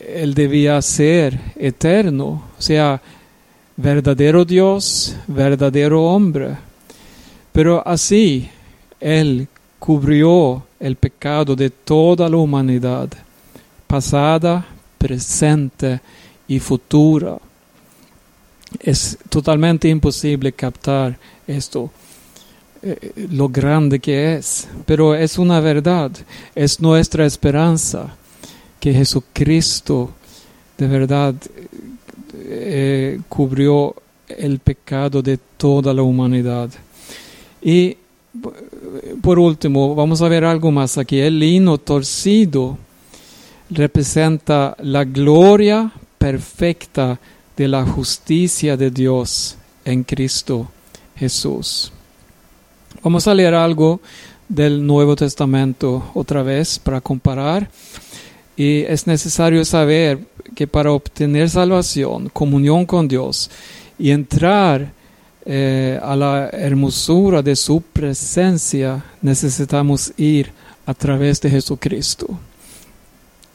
él 0.00 0.34
debía 0.34 0.80
ser 0.80 1.38
eterno, 1.56 2.42
o 2.58 2.62
sea, 2.62 3.00
verdadero 3.76 4.44
Dios, 4.44 5.14
verdadero 5.26 6.04
hombre. 6.04 6.56
Pero 7.52 7.86
así 7.86 8.48
Él 9.00 9.48
cubrió 9.78 10.64
el 10.80 10.96
pecado 10.96 11.54
de 11.56 11.70
toda 11.70 12.28
la 12.28 12.36
humanidad, 12.36 13.08
pasada, 13.86 14.66
presente 14.96 16.00
y 16.46 16.58
futura. 16.58 17.38
Es 18.80 19.18
totalmente 19.28 19.88
imposible 19.88 20.52
captar 20.52 21.18
esto, 21.46 21.90
lo 23.30 23.48
grande 23.48 23.98
que 23.98 24.34
es, 24.34 24.68
pero 24.86 25.14
es 25.14 25.38
una 25.38 25.60
verdad, 25.60 26.12
es 26.54 26.80
nuestra 26.80 27.26
esperanza 27.26 28.14
que 28.78 28.92
Jesucristo 28.92 30.10
de 30.76 30.86
verdad 30.86 31.34
eh, 32.34 33.20
cubrió 33.28 33.94
el 34.28 34.58
pecado 34.60 35.22
de 35.22 35.38
toda 35.56 35.92
la 35.92 36.02
humanidad. 36.02 36.70
Y 37.60 37.96
por 39.20 39.38
último, 39.38 39.94
vamos 39.94 40.22
a 40.22 40.28
ver 40.28 40.44
algo 40.44 40.70
más 40.70 40.98
aquí. 40.98 41.18
El 41.18 41.38
lino 41.38 41.78
torcido 41.78 42.78
representa 43.70 44.76
la 44.80 45.04
gloria 45.04 45.90
perfecta 46.18 47.18
de 47.56 47.68
la 47.68 47.84
justicia 47.84 48.76
de 48.76 48.90
Dios 48.90 49.56
en 49.84 50.04
Cristo 50.04 50.68
Jesús. 51.16 51.92
Vamos 53.02 53.28
a 53.28 53.34
leer 53.34 53.54
algo 53.54 54.00
del 54.48 54.84
Nuevo 54.84 55.14
Testamento 55.14 56.10
otra 56.14 56.42
vez 56.42 56.80
para 56.80 57.00
comparar. 57.00 57.70
Y 58.56 58.80
es 58.80 59.06
necesario 59.06 59.64
saber 59.64 60.18
que 60.56 60.66
para 60.66 60.90
obtener 60.90 61.48
salvación, 61.48 62.28
comunión 62.28 62.84
con 62.86 63.06
Dios 63.06 63.50
y 64.00 64.10
entrar 64.10 64.90
eh, 65.46 66.00
a 66.02 66.16
la 66.16 66.48
hermosura 66.48 67.40
de 67.40 67.54
su 67.54 67.80
presencia, 67.80 69.04
necesitamos 69.22 70.12
ir 70.16 70.50
a 70.84 70.92
través 70.92 71.40
de 71.40 71.50
Jesucristo. 71.50 72.26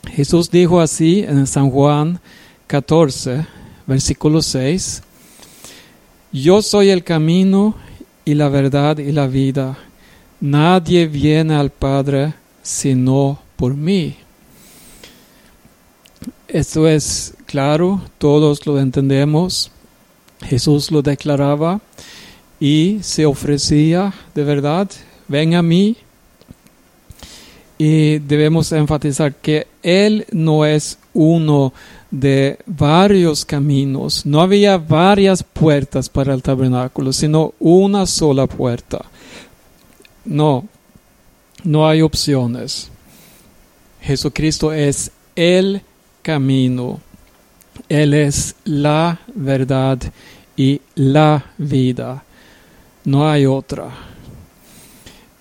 Jesús 0.09 0.49
dijo 0.49 0.79
así 0.79 1.25
en 1.27 1.45
San 1.47 1.69
Juan 1.69 2.21
14, 2.67 3.45
versículo 3.87 4.41
6, 4.41 5.03
Yo 6.31 6.61
soy 6.61 6.91
el 6.91 7.03
camino 7.03 7.75
y 8.25 8.33
la 8.33 8.49
verdad 8.49 8.97
y 8.97 9.11
la 9.11 9.27
vida. 9.27 9.77
Nadie 10.39 11.07
viene 11.07 11.55
al 11.55 11.69
Padre 11.69 12.33
sino 12.61 13.39
por 13.55 13.75
mí. 13.75 14.15
Esto 16.47 16.87
es 16.87 17.33
claro, 17.45 18.01
todos 18.17 18.65
lo 18.65 18.79
entendemos. 18.79 19.71
Jesús 20.41 20.91
lo 20.91 21.01
declaraba 21.01 21.79
y 22.59 22.99
se 23.01 23.25
ofrecía 23.25 24.13
de 24.33 24.43
verdad, 24.43 24.89
ven 25.27 25.55
a 25.55 25.61
mí. 25.61 25.97
Y 27.77 28.19
debemos 28.19 28.71
enfatizar 28.71 29.33
que 29.33 29.67
Él 29.81 30.25
no 30.31 30.65
es 30.65 30.97
uno 31.13 31.73
de 32.11 32.59
varios 32.65 33.45
caminos. 33.45 34.25
No 34.25 34.41
había 34.41 34.77
varias 34.77 35.43
puertas 35.43 36.09
para 36.09 36.33
el 36.33 36.41
tabernáculo, 36.41 37.13
sino 37.13 37.53
una 37.59 38.05
sola 38.05 38.47
puerta. 38.47 39.05
No, 40.25 40.65
no 41.63 41.87
hay 41.87 42.01
opciones. 42.01 42.89
Jesucristo 44.01 44.73
es 44.73 45.11
el 45.35 45.81
camino. 46.21 46.99
Él 47.89 48.13
es 48.13 48.55
la 48.65 49.19
verdad 49.33 49.99
y 50.55 50.81
la 50.95 51.45
vida. 51.57 52.23
No 53.05 53.29
hay 53.29 53.45
otra. 53.45 53.89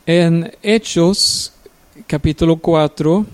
En 0.07 0.51
Hechos 0.63 1.53
capítulo 2.07 2.57
4, 2.57 3.25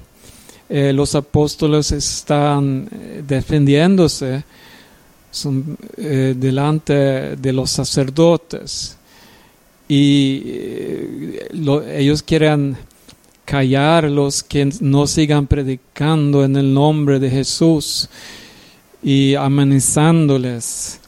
eh, 0.71 0.93
los 0.93 1.15
apóstoles 1.15 1.93
están 1.93 2.89
eh, 2.93 3.23
defendiéndose 3.27 4.45
eh, 5.97 6.35
delante 6.37 6.93
de 7.37 7.53
los 7.55 7.71
sacerdotes 7.71 8.99
y 9.89 10.43
ellos 11.91 12.23
quieren 12.23 12.77
callar 13.47 14.05
los 14.05 14.43
que 14.43 14.69
no 14.81 15.07
sigan 15.07 15.47
predicando 15.47 16.45
en 16.45 16.57
el 16.57 16.75
nombre 16.75 17.19
de 17.19 17.31
Jesús 17.31 18.11
y 19.03 19.35
amenazándoles. 19.35 21.01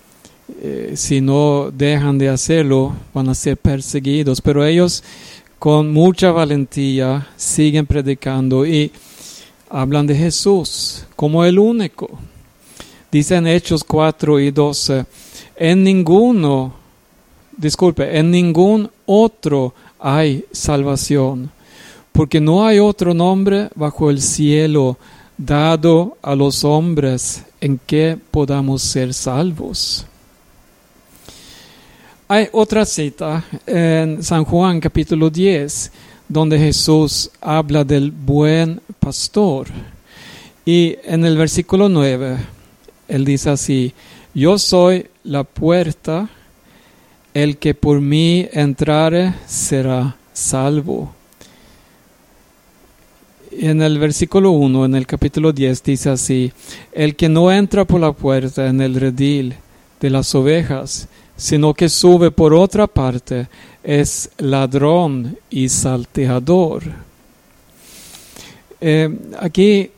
Si 0.95 1.21
no 1.21 1.71
dejan 1.71 2.17
de 2.17 2.31
hacerlo, 2.31 2.95
van 3.13 3.29
a 3.29 3.35
ser 3.35 3.59
perseguidos. 3.59 4.41
Pero 4.41 4.65
ellos 4.65 5.05
con 5.59 5.93
mucha 5.93 6.31
valentía 6.31 7.29
siguen 7.37 7.85
predicando 7.85 8.65
y 8.65 8.91
hablan 9.71 10.07
de 10.07 10.17
Jesús 10.17 11.05
como 11.17 11.45
el 11.45 11.59
único. 11.59 12.11
Dice 13.11 13.37
en 13.37 13.47
Hechos 13.47 13.85
4 13.85 14.41
y 14.41 14.51
12, 14.51 15.07
en 15.57 15.85
ninguno, 15.85 16.75
disculpe, 17.57 18.19
en 18.19 18.31
ningún 18.31 18.91
otro 19.07 19.75
hay 19.99 20.45
salvación, 20.53 21.51
porque 22.13 22.41
no 22.41 22.67
hay 22.67 22.79
otro 22.79 23.15
nombre 23.15 23.69
bajo 23.75 24.11
el 24.11 24.21
cielo 24.21 24.99
dado 25.37 26.19
a 26.23 26.35
los 26.35 26.65
hombres 26.65 27.45
en 27.61 27.81
que 27.87 28.19
podamos 28.31 28.83
ser 28.83 29.15
salvos. 29.15 30.07
Hay 32.29 32.49
otra 32.53 32.85
cita 32.85 33.45
en 33.67 34.23
San 34.23 34.45
Juan 34.45 34.79
capítulo 34.79 35.31
10 35.31 35.91
donde 36.31 36.61
Jesús 36.61 37.29
habla 37.41 37.83
del 37.83 38.13
buen 38.13 38.81
pastor. 39.01 39.67
Y 40.65 40.97
en 41.05 41.25
el 41.25 41.37
versículo 41.37 41.89
9, 41.89 42.37
él 43.09 43.25
dice 43.25 43.51
así, 43.51 43.93
yo 44.33 44.57
soy 44.57 45.09
la 45.25 45.43
puerta, 45.43 46.31
el 47.35 47.59
que 47.59 47.75
por 47.75 48.01
mí 48.01 48.49
entrare 48.53 49.35
será 49.45 50.17
salvo. 50.33 51.13
Y 53.51 53.67
en 53.67 53.83
el 53.83 53.99
versículo 53.99 54.53
1, 54.53 54.85
en 54.85 54.95
el 54.95 55.09
capítulo 55.09 55.53
10, 55.53 55.83
dice 55.83 56.11
así, 56.11 56.53
el 56.93 57.17
que 57.17 57.29
no 57.29 57.51
entra 57.51 57.85
por 57.85 58.01
la 58.01 58.13
puerta 58.13 58.69
en 58.69 58.81
el 58.81 58.95
redil 58.95 59.57
de 60.01 60.11
las 60.11 60.33
ovejas, 60.37 61.09
sino 61.41 61.73
que 61.73 61.89
sube 61.89 62.31
por 62.31 62.53
otra 62.53 62.87
parte, 62.87 63.49
es 63.83 64.29
ladrón 64.37 65.39
y 65.49 65.71
salteador. 65.71 66.83
Eh, 68.79 69.09
aquí 69.39 69.91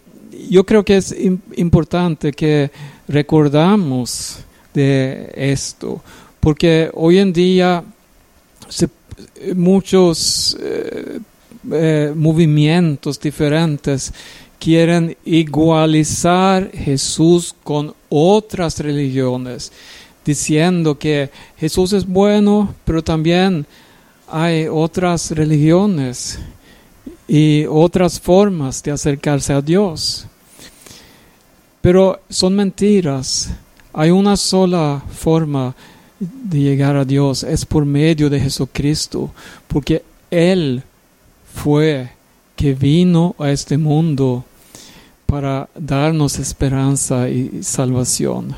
yo 0.48 0.64
creo 0.64 0.84
que 0.84 0.98
es 0.98 1.12
importante 1.56 2.30
que 2.30 2.70
recordamos 3.08 4.38
de 4.72 5.32
esto, 5.34 6.00
porque 6.38 6.88
hoy 6.94 7.18
en 7.18 7.32
día 7.32 7.82
muchos 9.56 10.56
eh, 10.60 11.18
eh, 11.72 12.12
movimientos 12.14 13.18
diferentes 13.18 14.12
quieren 14.60 15.16
igualizar 15.24 16.70
Jesús 16.70 17.52
con 17.64 17.92
otras 18.08 18.78
religiones 18.78 19.72
diciendo 20.24 20.98
que 20.98 21.30
Jesús 21.56 21.92
es 21.92 22.06
bueno, 22.06 22.74
pero 22.84 23.02
también 23.02 23.66
hay 24.28 24.66
otras 24.68 25.30
religiones 25.30 26.38
y 27.28 27.64
otras 27.66 28.20
formas 28.20 28.82
de 28.82 28.92
acercarse 28.92 29.52
a 29.52 29.60
Dios. 29.60 30.26
Pero 31.80 32.20
son 32.28 32.54
mentiras. 32.54 33.50
Hay 33.92 34.10
una 34.10 34.36
sola 34.36 35.02
forma 35.10 35.74
de 36.18 36.60
llegar 36.60 36.96
a 36.96 37.04
Dios, 37.04 37.42
es 37.42 37.66
por 37.66 37.84
medio 37.84 38.30
de 38.30 38.40
Jesucristo, 38.40 39.30
porque 39.66 40.02
Él 40.30 40.82
fue 41.52 42.10
que 42.54 42.74
vino 42.74 43.34
a 43.38 43.50
este 43.50 43.76
mundo 43.76 44.44
para 45.26 45.68
darnos 45.74 46.38
esperanza 46.38 47.28
y 47.28 47.62
salvación. 47.62 48.54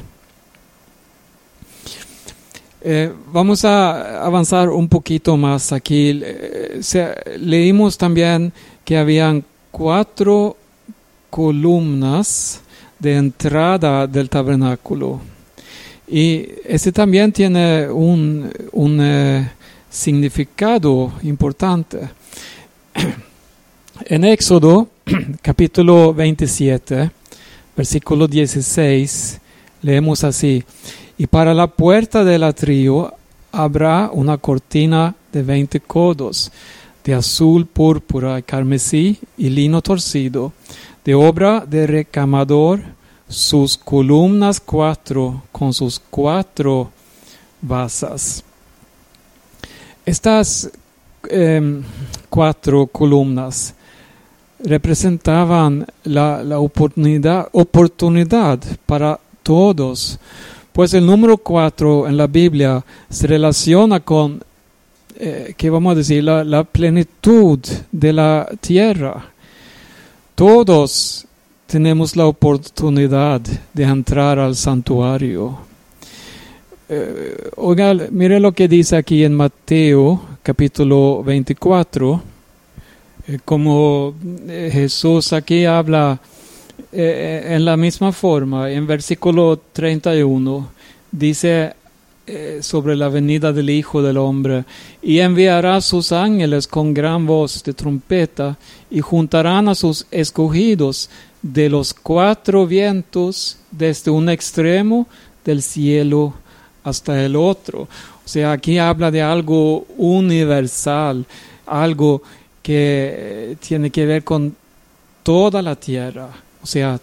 Eh, 2.87 3.11
vamos 3.33 3.65
a 3.65 4.23
avanzar 4.23 4.69
un 4.69 4.89
poquito 4.89 5.39
más 5.39 5.73
aquí. 5.73 6.21
Eh, 6.23 6.83
leímos 7.39 7.97
también 7.97 8.53
que 8.85 8.99
habían 8.99 9.43
cuatro 9.71 10.55
columnas 11.31 12.61
de 12.99 13.17
entrada 13.17 14.07
del 14.07 14.29
tabernáculo. 14.29 15.19
Y 16.07 16.47
ese 16.63 16.93
también 16.93 17.33
tiene 17.33 17.89
un, 17.89 18.53
un 18.73 18.99
eh, 19.01 19.51
significado 19.89 21.15
importante. 21.23 22.11
En 24.07 24.25
Éxodo 24.25 24.89
capítulo 25.41 26.13
27, 26.13 27.11
versículo 27.77 28.27
16, 28.27 29.41
leemos 29.81 30.25
así. 30.25 30.63
Y 31.17 31.27
para 31.27 31.55
la 31.55 31.69
puerta 31.69 32.25
del 32.25 32.43
atrio 32.43 33.15
habrá 33.53 34.11
una 34.13 34.37
cortina 34.37 35.15
de 35.33 35.43
veinte 35.43 35.81
codos, 35.81 36.51
de 37.05 37.15
azul, 37.15 37.67
púrpura, 37.67 38.43
carmesí 38.43 39.19
y 39.37 39.51
lino 39.51 39.81
torcido, 39.81 40.53
de 41.05 41.15
obra 41.15 41.65
de 41.67 41.87
recamador, 41.87 42.81
sus 43.29 43.77
columnas 43.77 44.61
cuatro 44.61 45.43
con 45.53 45.73
sus 45.73 46.01
cuatro 46.11 46.91
basas. 47.61 48.43
Estas 50.05 50.71
em, 51.29 51.83
cuatro 52.29 52.87
columnas 52.87 53.75
representaban 54.59 55.87
la, 56.05 56.43
la 56.43 56.59
oportunidad, 56.59 57.49
oportunidad 57.53 58.61
para 58.85 59.19
todos 59.43 60.19
pues 60.75 60.93
el 60.93 61.07
número 61.07 61.39
cuatro 61.39 62.09
en 62.09 62.17
la 62.17 62.27
Biblia 62.27 62.85
se 63.09 63.29
relaciona 63.29 64.01
con, 64.01 64.43
eh, 65.15 65.55
¿qué 65.57 65.71
vamos 65.71 65.93
a 65.93 65.95
decir? 65.95 66.25
La, 66.25 66.65
plenitud 66.65 67.61
de 67.93 68.13
la 68.13 68.49
tierra. 68.61 69.25
Todos 70.35 71.27
tenemos 71.69 72.17
la 72.17 72.27
oportunidad 72.27 73.41
de 73.73 73.85
entrar 73.85 74.41
al 74.41 74.57
santuario. 74.57 75.59
Eh, 76.89 77.51
mire 78.11 78.41
lo 78.41 78.51
que 78.51 78.67
dice 78.67 78.97
aquí 78.97 79.23
en 79.23 79.33
Mateo 79.33 80.21
capítulo 80.43 81.23
24, 81.23 82.21
eh, 83.29 83.39
como 83.45 84.13
Jesús 84.49 85.33
aquí 85.33 85.67
habla 85.67 86.19
eh, 86.93 87.43
en 87.51 87.65
la 87.65 87.77
misma 87.77 88.13
forma, 88.13 88.71
en 88.71 88.87
versículo 88.87 89.61
31, 89.73 90.69
dice 91.11 91.75
eh, 92.27 92.61
sobre 92.63 92.97
la 92.97 93.09
venida 93.09 93.53
del 93.53 93.71
Hijo 93.71 94.01
del 94.01 94.17
Hombre, 94.17 94.65
y 95.03 95.19
enviará 95.19 95.81
sus 95.81 96.13
ángeles 96.13 96.67
con 96.67 96.95
gran 96.95 97.27
voz 97.27 97.63
de 97.65 97.75
trompeta, 97.75 98.57
y 98.91 99.01
juntarán 99.01 99.69
a 99.69 99.75
sus 99.75 100.07
escogidos 100.11 101.11
de 101.43 101.69
los 101.69 101.93
cuatro 101.93 102.67
vientos, 102.67 103.59
desde 103.71 104.11
un 104.11 104.29
extremo 104.29 105.07
del 105.45 105.63
cielo 105.63 106.35
hasta 106.85 107.25
el 107.25 107.37
otro. 107.37 107.83
O 107.83 108.29
sea, 108.29 108.53
aquí 108.53 108.79
habla 108.79 109.11
de 109.11 109.21
algo 109.21 109.85
universal, 109.97 111.27
algo 111.67 112.23
que 112.63 113.57
tiene 113.61 113.91
que 113.91 114.07
ver 114.07 114.25
con 114.25 114.57
toda 115.23 115.61
la 115.61 115.77
tierra 115.77 116.44
o 116.65 116.67
sea, 116.67 116.99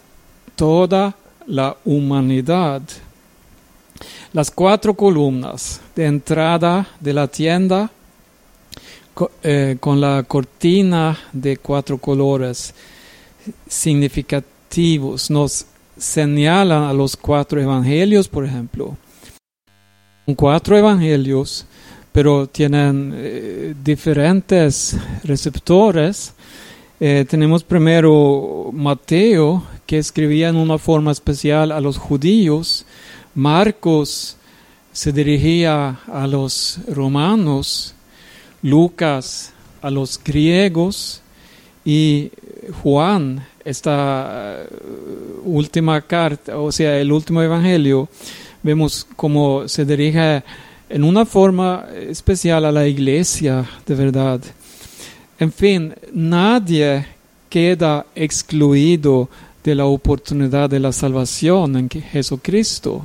toda 0.56 1.16
la 1.46 1.78
humanidad. 1.86 2.82
Las 4.34 4.50
cuatro 4.50 4.96
columnas 4.96 5.80
de 5.96 6.06
entrada 6.08 6.88
de 7.00 7.14
la 7.14 7.28
tienda 7.28 7.92
eh, 9.44 9.78
con 9.80 10.02
la 10.02 10.24
cortina 10.24 11.16
de 11.32 11.58
cuatro 11.58 12.00
colores 12.00 12.74
significativos 13.68 15.30
nos 15.30 15.68
señalan 15.96 16.82
a 16.82 16.94
los 16.94 17.16
cuatro 17.16 17.62
evangelios, 17.62 18.28
por 18.28 18.46
ejemplo. 18.46 18.98
Cuatro 20.36 20.76
evangelios, 20.76 21.68
pero 22.12 22.48
tienen 22.48 23.14
eh, 23.16 23.76
diferentes 23.84 24.98
receptores 25.24 26.34
eh, 27.04 27.26
tenemos 27.28 27.64
primero 27.64 28.70
Mateo, 28.72 29.64
que 29.88 29.98
escribía 29.98 30.50
en 30.50 30.56
una 30.56 30.78
forma 30.78 31.12
especial 31.12 31.72
a 31.72 31.82
los 31.82 31.98
judíos. 31.98 32.86
Marcos 33.34 34.38
se 34.92 35.12
dirigía 35.12 36.00
a 36.06 36.28
los 36.28 36.80
romanos. 36.88 37.96
Lucas 38.62 39.52
a 39.82 39.90
los 39.90 40.24
griegos. 40.24 41.24
Y 41.84 42.30
Juan, 42.84 43.48
esta 43.66 44.60
eh, 44.62 44.68
última 45.44 46.02
carta, 46.02 46.60
o 46.60 46.72
sea, 46.72 47.00
el 47.00 47.12
último 47.12 47.42
evangelio, 47.42 48.10
vemos 48.62 49.08
cómo 49.16 49.68
se 49.68 49.86
dirige 49.86 50.44
en 50.88 51.04
una 51.04 51.26
forma 51.26 51.88
especial 51.96 52.64
a 52.64 52.72
la 52.72 52.88
iglesia 52.88 53.68
de 53.88 53.96
verdad. 53.96 54.42
En 55.42 55.52
fin, 55.52 55.96
nadie 56.14 57.04
queda 57.50 58.06
excluido 58.14 59.28
de 59.64 59.74
la 59.74 59.86
oportunidad 59.88 60.70
de 60.70 60.80
la 60.80 60.92
salvación 60.92 61.78
en 61.78 61.90
Jesucristo. 61.90 63.04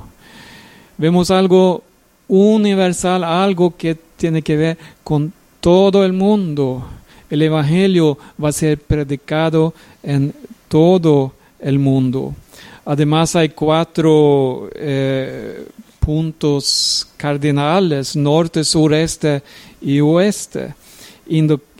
Vemos 0.98 1.30
algo 1.30 1.82
universal, 2.28 3.24
algo 3.24 3.74
que 3.74 3.96
tiene 4.18 4.42
que 4.42 4.54
ver 4.54 4.78
con 5.02 5.32
todo 5.60 6.04
el 6.04 6.12
mundo. 6.12 6.84
El 7.30 7.40
Evangelio 7.40 8.18
va 8.38 8.50
a 8.50 8.52
ser 8.52 8.80
predicado 8.80 9.72
en 10.02 10.34
todo 10.68 11.32
el 11.58 11.78
mundo. 11.78 12.34
Además 12.84 13.34
hay 13.34 13.48
cuatro 13.48 14.68
eh, 14.74 15.66
puntos 15.98 17.08
cardinales, 17.16 18.14
norte, 18.14 18.62
sureste 18.62 19.42
y 19.80 20.00
oeste, 20.00 20.74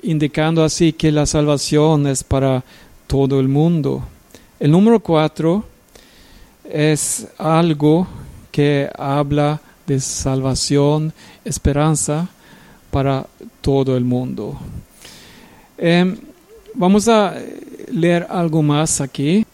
indicando 0.07 0.65
así 0.65 0.93
que 0.93 1.11
la 1.13 1.27
salvación 1.27 2.07
es 2.07 2.23
para 2.23 2.65
todo 3.07 3.41
el 3.41 3.49
mundo. 3.49 4.03
El 4.59 4.71
número 4.71 5.01
cuatro 5.01 5.65
es 6.65 7.27
algo 7.39 8.07
que 8.51 8.89
habla 8.97 9.61
de 9.87 10.01
salvación, 10.01 11.13
esperanza 11.45 12.29
para 12.91 13.27
todo 13.61 13.97
el 13.97 14.05
mundo. 14.05 14.59
Em, 15.77 16.17
vamos 16.75 17.09
a 17.09 17.35
leer 17.93 18.27
algo 18.31 18.63
más 18.63 19.01
aquí. 19.01 19.45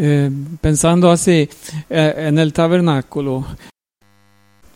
Eh, 0.00 0.30
pensando 0.60 1.10
así 1.10 1.48
eh, 1.90 2.14
en 2.28 2.38
el 2.38 2.52
tabernáculo. 2.52 3.44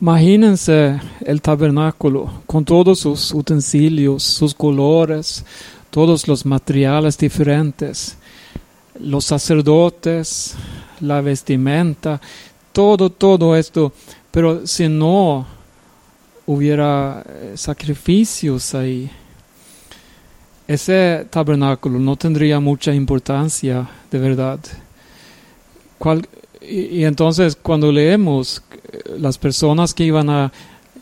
Imagínense 0.03 1.01
el 1.25 1.41
tabernáculo 1.41 2.43
con 2.47 2.65
todos 2.65 2.99
sus 2.99 3.33
utensilios, 3.33 4.25
sus 4.25 4.53
colores, 4.53 5.45
todos 5.91 6.27
los 6.27 6.45
materiales 6.45 7.17
diferentes, 7.17 8.17
los 8.99 9.25
sacerdotes, 9.25 10.57
la 10.99 11.21
vestimenta, 11.21 12.21
todo, 12.73 13.11
todo 13.11 13.55
esto. 13.55 13.93
Pero 14.33 14.67
si 14.67 14.88
no 14.88 15.47
hubiera 16.47 17.23
eh, 17.25 17.53
sacrificios 17.55 18.75
ahí, 18.75 19.09
ese 20.67 21.29
tabernáculo 21.31 22.01
no 22.01 22.17
tendría 22.17 22.59
mucha 22.59 22.93
importancia 22.93 23.88
de 24.11 24.19
verdad. 24.19 24.59
y, 26.61 27.05
entonces 27.05 27.55
cuando 27.55 27.93
leemos 27.93 28.61
las 29.19 29.39
personas 29.39 29.95
que 29.95 30.05
iban 30.05 30.31
a 30.31 30.53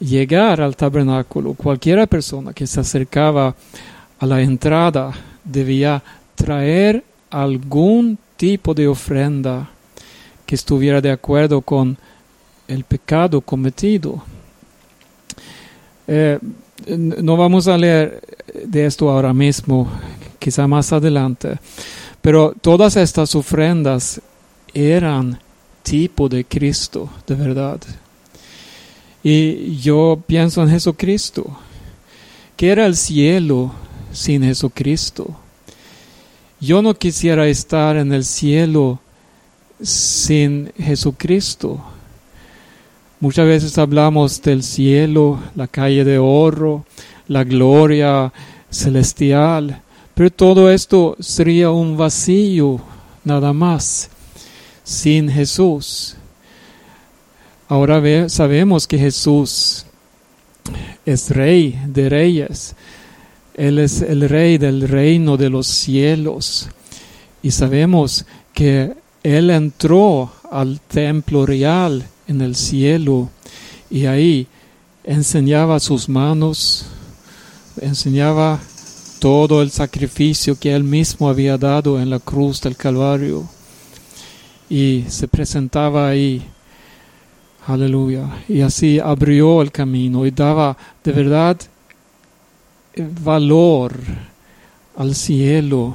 llegar 0.01 0.61
al 0.61 0.77
tabernáculo, 0.77 1.55
cualquiera 1.55 2.07
persona 2.07 2.53
que 2.53 2.67
se 2.67 2.81
acercaba 2.81 3.55
a 4.19 4.27
la 4.27 4.41
entrada 4.41 5.13
debía 5.45 6.03
traer 6.35 7.05
algún 7.31 8.19
tipo 8.37 8.75
de 8.75 8.89
ofrenda 8.89 9.69
que 10.47 10.55
estuviera 10.55 11.01
de 11.01 11.11
acuerdo 11.11 11.61
con 11.61 11.97
el 12.67 12.85
pecado 12.85 13.41
cometido. 13.41 14.23
Eh, 16.07 16.39
no 16.89 17.37
vamos 17.37 17.69
a 17.69 17.77
leer 17.77 18.23
de 18.65 18.87
esto 18.87 19.11
ahora 19.11 19.33
mismo, 19.33 19.91
quizá 20.39 20.67
más 20.67 20.93
adelante, 20.93 21.59
pero 22.21 22.55
todas 22.61 22.97
estas 22.97 23.35
ofrendas 23.35 24.21
eran 24.73 25.39
tipo 25.83 26.29
de 26.29 26.45
Cristo, 26.45 27.09
de 27.27 27.35
verdad. 27.35 27.81
Y 29.23 29.77
yo 29.77 30.23
pienso 30.27 30.63
en 30.63 30.71
Jesucristo. 30.71 31.47
¿Qué 32.57 32.71
era 32.71 32.87
el 32.87 32.97
cielo 32.97 33.73
sin 34.13 34.43
Jesucristo? 34.43 35.37
Yo 36.61 36.83
no 36.83 36.95
quisiera 36.95 37.47
estar 37.49 37.97
en 37.97 38.13
el 38.13 38.25
cielo 38.25 38.99
sin 39.83 40.73
Jesucristo. 40.79 41.81
Muchas 43.19 43.47
veces 43.47 43.79
hablamos 43.79 44.41
del 44.43 44.63
cielo, 44.63 45.39
la 45.55 45.69
calle 45.69 46.05
de 46.05 46.19
oro, 46.19 46.85
la 47.29 47.45
gloria 47.45 48.33
celestial, 48.71 49.83
pero 50.15 50.31
todo 50.31 50.71
esto 50.71 51.17
sería 51.21 51.71
un 51.71 51.97
vacío 51.97 52.81
nada 53.25 53.53
más 53.53 54.10
sin 54.91 55.31
Jesús. 55.31 56.17
Ahora 57.69 58.29
sabemos 58.29 58.89
que 58.89 58.99
Jesús 58.99 59.87
es 61.07 61.31
rey 61.31 61.81
de 61.87 62.09
reyes. 62.09 62.75
Él 63.55 63.79
es 63.79 64.03
el 64.03 64.29
rey 64.29 64.59
del 64.59 64.89
reino 64.89 65.37
de 65.37 65.49
los 65.49 65.69
cielos. 65.69 66.69
Y 67.41 67.53
sabemos 67.53 68.27
que 68.53 68.93
Él 69.23 69.51
entró 69.51 70.33
al 70.51 70.81
templo 70.81 71.47
real 71.47 72.05
en 72.27 72.41
el 72.41 72.57
cielo 72.57 73.31
y 73.91 74.07
ahí 74.07 74.49
enseñaba 75.05 75.79
sus 75.79 76.09
manos, 76.09 76.87
enseñaba 77.81 78.59
todo 79.21 79.63
el 79.63 79.71
sacrificio 79.71 80.59
que 80.59 80.75
él 80.75 80.83
mismo 80.83 81.29
había 81.29 81.57
dado 81.57 82.01
en 82.01 82.11
la 82.11 82.19
cruz 82.19 82.61
del 82.61 82.77
Calvario 82.77 83.49
y 84.71 85.05
se 85.09 85.29
presentaba 85.29 86.09
ahí. 86.09 86.43
Aleluya. 87.67 88.27
Y 88.49 88.63
así 88.63 88.99
abrió 88.99 89.61
el 89.61 89.71
camino 89.71 90.25
y 90.25 90.31
daba 90.31 90.77
de 91.05 91.13
verdad 91.13 91.59
valor 93.23 93.95
al 94.97 95.15
cielo 95.15 95.95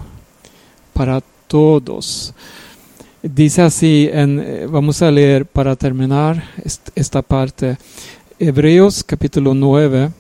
para 0.94 1.24
todos. 1.48 2.34
Dice 3.24 3.62
así, 3.64 4.10
en, 4.12 4.40
eh, 4.40 4.68
vamos 4.70 5.02
a 5.02 5.10
leer 5.10 5.46
para 5.46 5.76
terminar 5.76 6.44
esta 6.94 7.22
parte, 7.22 7.78
Hebreos 8.38 9.04
capítulo 9.04 9.54
9, 9.54 10.12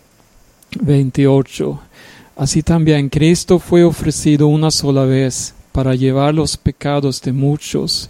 28. 0.81 1.79
Así 2.37 2.63
también 2.63 3.09
Cristo 3.09 3.59
fue 3.59 3.83
ofrecido 3.83 4.47
una 4.47 4.71
sola 4.71 5.05
vez 5.05 5.53
para 5.71 5.93
llevar 5.93 6.33
los 6.33 6.57
pecados 6.57 7.21
de 7.21 7.31
muchos 7.31 8.09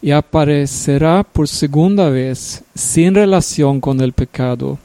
y 0.00 0.12
aparecerá 0.12 1.24
por 1.24 1.48
segunda 1.48 2.08
vez 2.08 2.62
sin 2.74 3.14
relación 3.14 3.80
con 3.80 4.00
el 4.00 4.12
pecado 4.12 4.78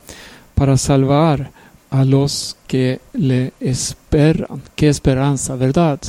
para 0.56 0.78
salvar 0.78 1.52
a 1.90 2.04
los 2.04 2.58
que 2.68 3.00
le 3.14 3.54
esperan. 3.60 4.64
Qué 4.76 4.90
esperanza, 4.90 5.56
¿verdad? 5.56 6.00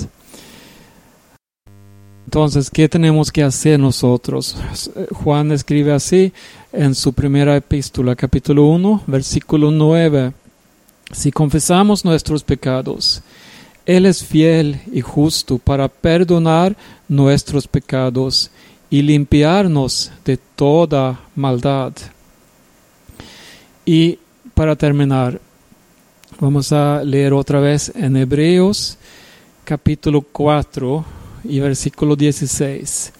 Entonces, 2.25 2.71
¿qué 2.71 2.89
tenemos 2.89 3.31
que 3.31 3.43
hacer 3.43 3.79
nosotros? 3.79 4.57
Juan 5.13 5.53
escribe 5.53 5.93
así 5.93 6.33
en 6.73 6.95
su 6.95 7.13
primera 7.13 7.57
epístola, 7.57 8.17
capítulo 8.17 8.65
1, 8.65 9.05
versículo 9.07 9.71
9. 9.71 10.33
Si 11.13 11.31
confesamos 11.31 12.05
nuestros 12.05 12.43
pecados, 12.43 13.23
Él 13.87 14.07
es 14.07 14.25
fiel 14.25 14.81
y 14.93 15.01
justo 15.03 15.59
para 15.59 15.89
perdonar 15.89 16.77
nuestros 17.09 17.69
pecados 17.69 18.51
y 18.89 19.03
limpiarnos 19.03 20.11
de 20.25 20.39
toda 20.39 21.21
maldad. 21.35 21.93
Y 23.85 24.19
para 24.55 24.75
terminar, 24.75 25.41
vamos 26.41 26.73
a 26.73 27.03
leer 27.05 27.35
otra 27.35 27.61
vez 27.61 27.93
en 27.95 28.17
Hebreos 28.17 28.97
capítulo 29.65 30.23
4 30.23 31.05
y 31.45 31.61
versículo 31.61 32.17
16. 32.17 33.13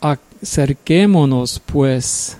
Acerquémonos 0.00 1.60
pues 1.64 2.36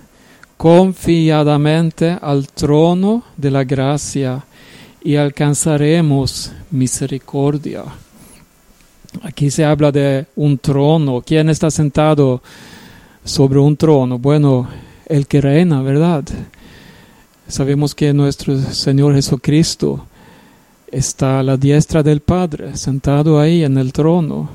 confiadamente 0.57 2.17
al 2.21 2.49
trono 2.49 3.25
de 3.37 3.51
la 3.51 3.65
gracia 3.65 4.45
y 5.05 5.17
alcanzaremos 5.17 6.51
misericordia. 6.71 7.85
Aquí 9.23 9.51
se 9.51 9.63
habla 9.65 9.93
de 9.93 10.27
un 10.35 10.57
trono. 10.59 11.23
¿Quién 11.25 11.51
está 11.51 11.71
sentado 11.71 12.43
sobre 13.23 13.59
un 13.59 13.77
trono? 13.77 14.19
Bueno, 14.19 14.67
el 15.07 15.27
que 15.27 15.43
reina, 15.43 15.83
¿verdad? 15.83 16.25
Sabemos 17.47 17.95
que 17.95 18.15
nuestro 18.15 18.59
Señor 18.59 19.15
Jesucristo 19.15 20.07
está 20.91 21.41
a 21.41 21.43
la 21.43 21.59
diestra 21.59 22.03
del 22.03 22.21
Padre, 22.21 22.75
sentado 22.75 23.39
ahí 23.39 23.63
en 23.63 23.77
el 23.77 23.93
trono. 23.93 24.49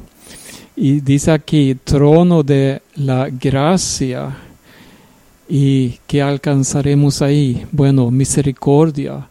Y 0.75 1.01
dice 1.01 1.29
aquí, 1.31 1.77
trono 1.83 2.41
de 2.41 2.81
la 2.95 3.29
gracia. 3.29 4.35
¿Y 5.47 5.99
qué 6.07 6.23
alcanzaremos 6.23 7.21
ahí? 7.21 7.67
Bueno, 7.71 8.09
misericordia. 8.09 9.27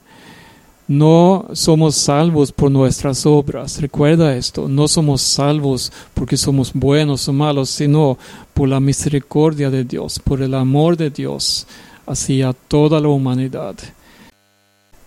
No 0.89 1.47
somos 1.53 1.97
salvos 1.97 2.51
por 2.51 2.71
nuestras 2.71 3.27
obras. 3.27 3.79
Recuerda 3.79 4.35
esto. 4.35 4.69
No 4.69 4.89
somos 4.89 5.21
salvos 5.21 5.93
porque 6.15 6.39
somos 6.39 6.73
buenos 6.73 7.29
o 7.29 7.33
malos, 7.35 7.69
sino 7.69 8.17
por 8.55 8.71
la 8.71 8.81
misericordia 8.81 9.69
de 9.69 9.85
Dios, 9.85 10.19
por 10.19 10.41
el 10.41 10.55
amor 10.55 10.97
de 10.97 11.11
Dios 11.11 11.67
hacia 12.07 12.55
toda 12.55 13.01
la 13.01 13.09
humanidad. 13.09 13.75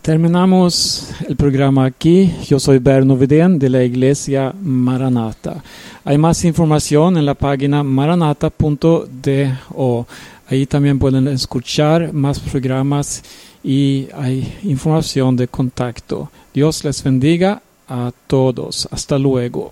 Terminamos 0.04 1.10
el 1.28 1.36
programa 1.36 1.86
aquí. 1.86 2.32
Yo 2.48 2.60
soy 2.60 2.78
Berno 2.78 3.18
Vidén 3.18 3.58
de 3.58 3.70
la 3.70 3.84
Iglesia 3.84 4.54
Maranata. 4.64 5.64
Hay 6.04 6.20
más 6.20 6.46
información 6.46 7.18
en 7.18 7.26
la 7.26 7.34
página 7.34 7.84
maranata.do. 7.84 8.88
Ahí 10.48 10.66
también 10.66 11.00
pueden 11.00 11.28
escuchar 11.28 12.14
más 12.14 12.40
programas 12.40 13.24
y 13.64 14.08
hay 14.14 14.60
información 14.64 15.36
de 15.36 15.48
contacto. 15.48 16.32
Dios 16.54 16.84
les 16.84 17.04
bendiga 17.04 17.62
a 17.88 18.12
todos. 18.28 18.88
Hasta 18.92 19.18
luego. 19.18 19.72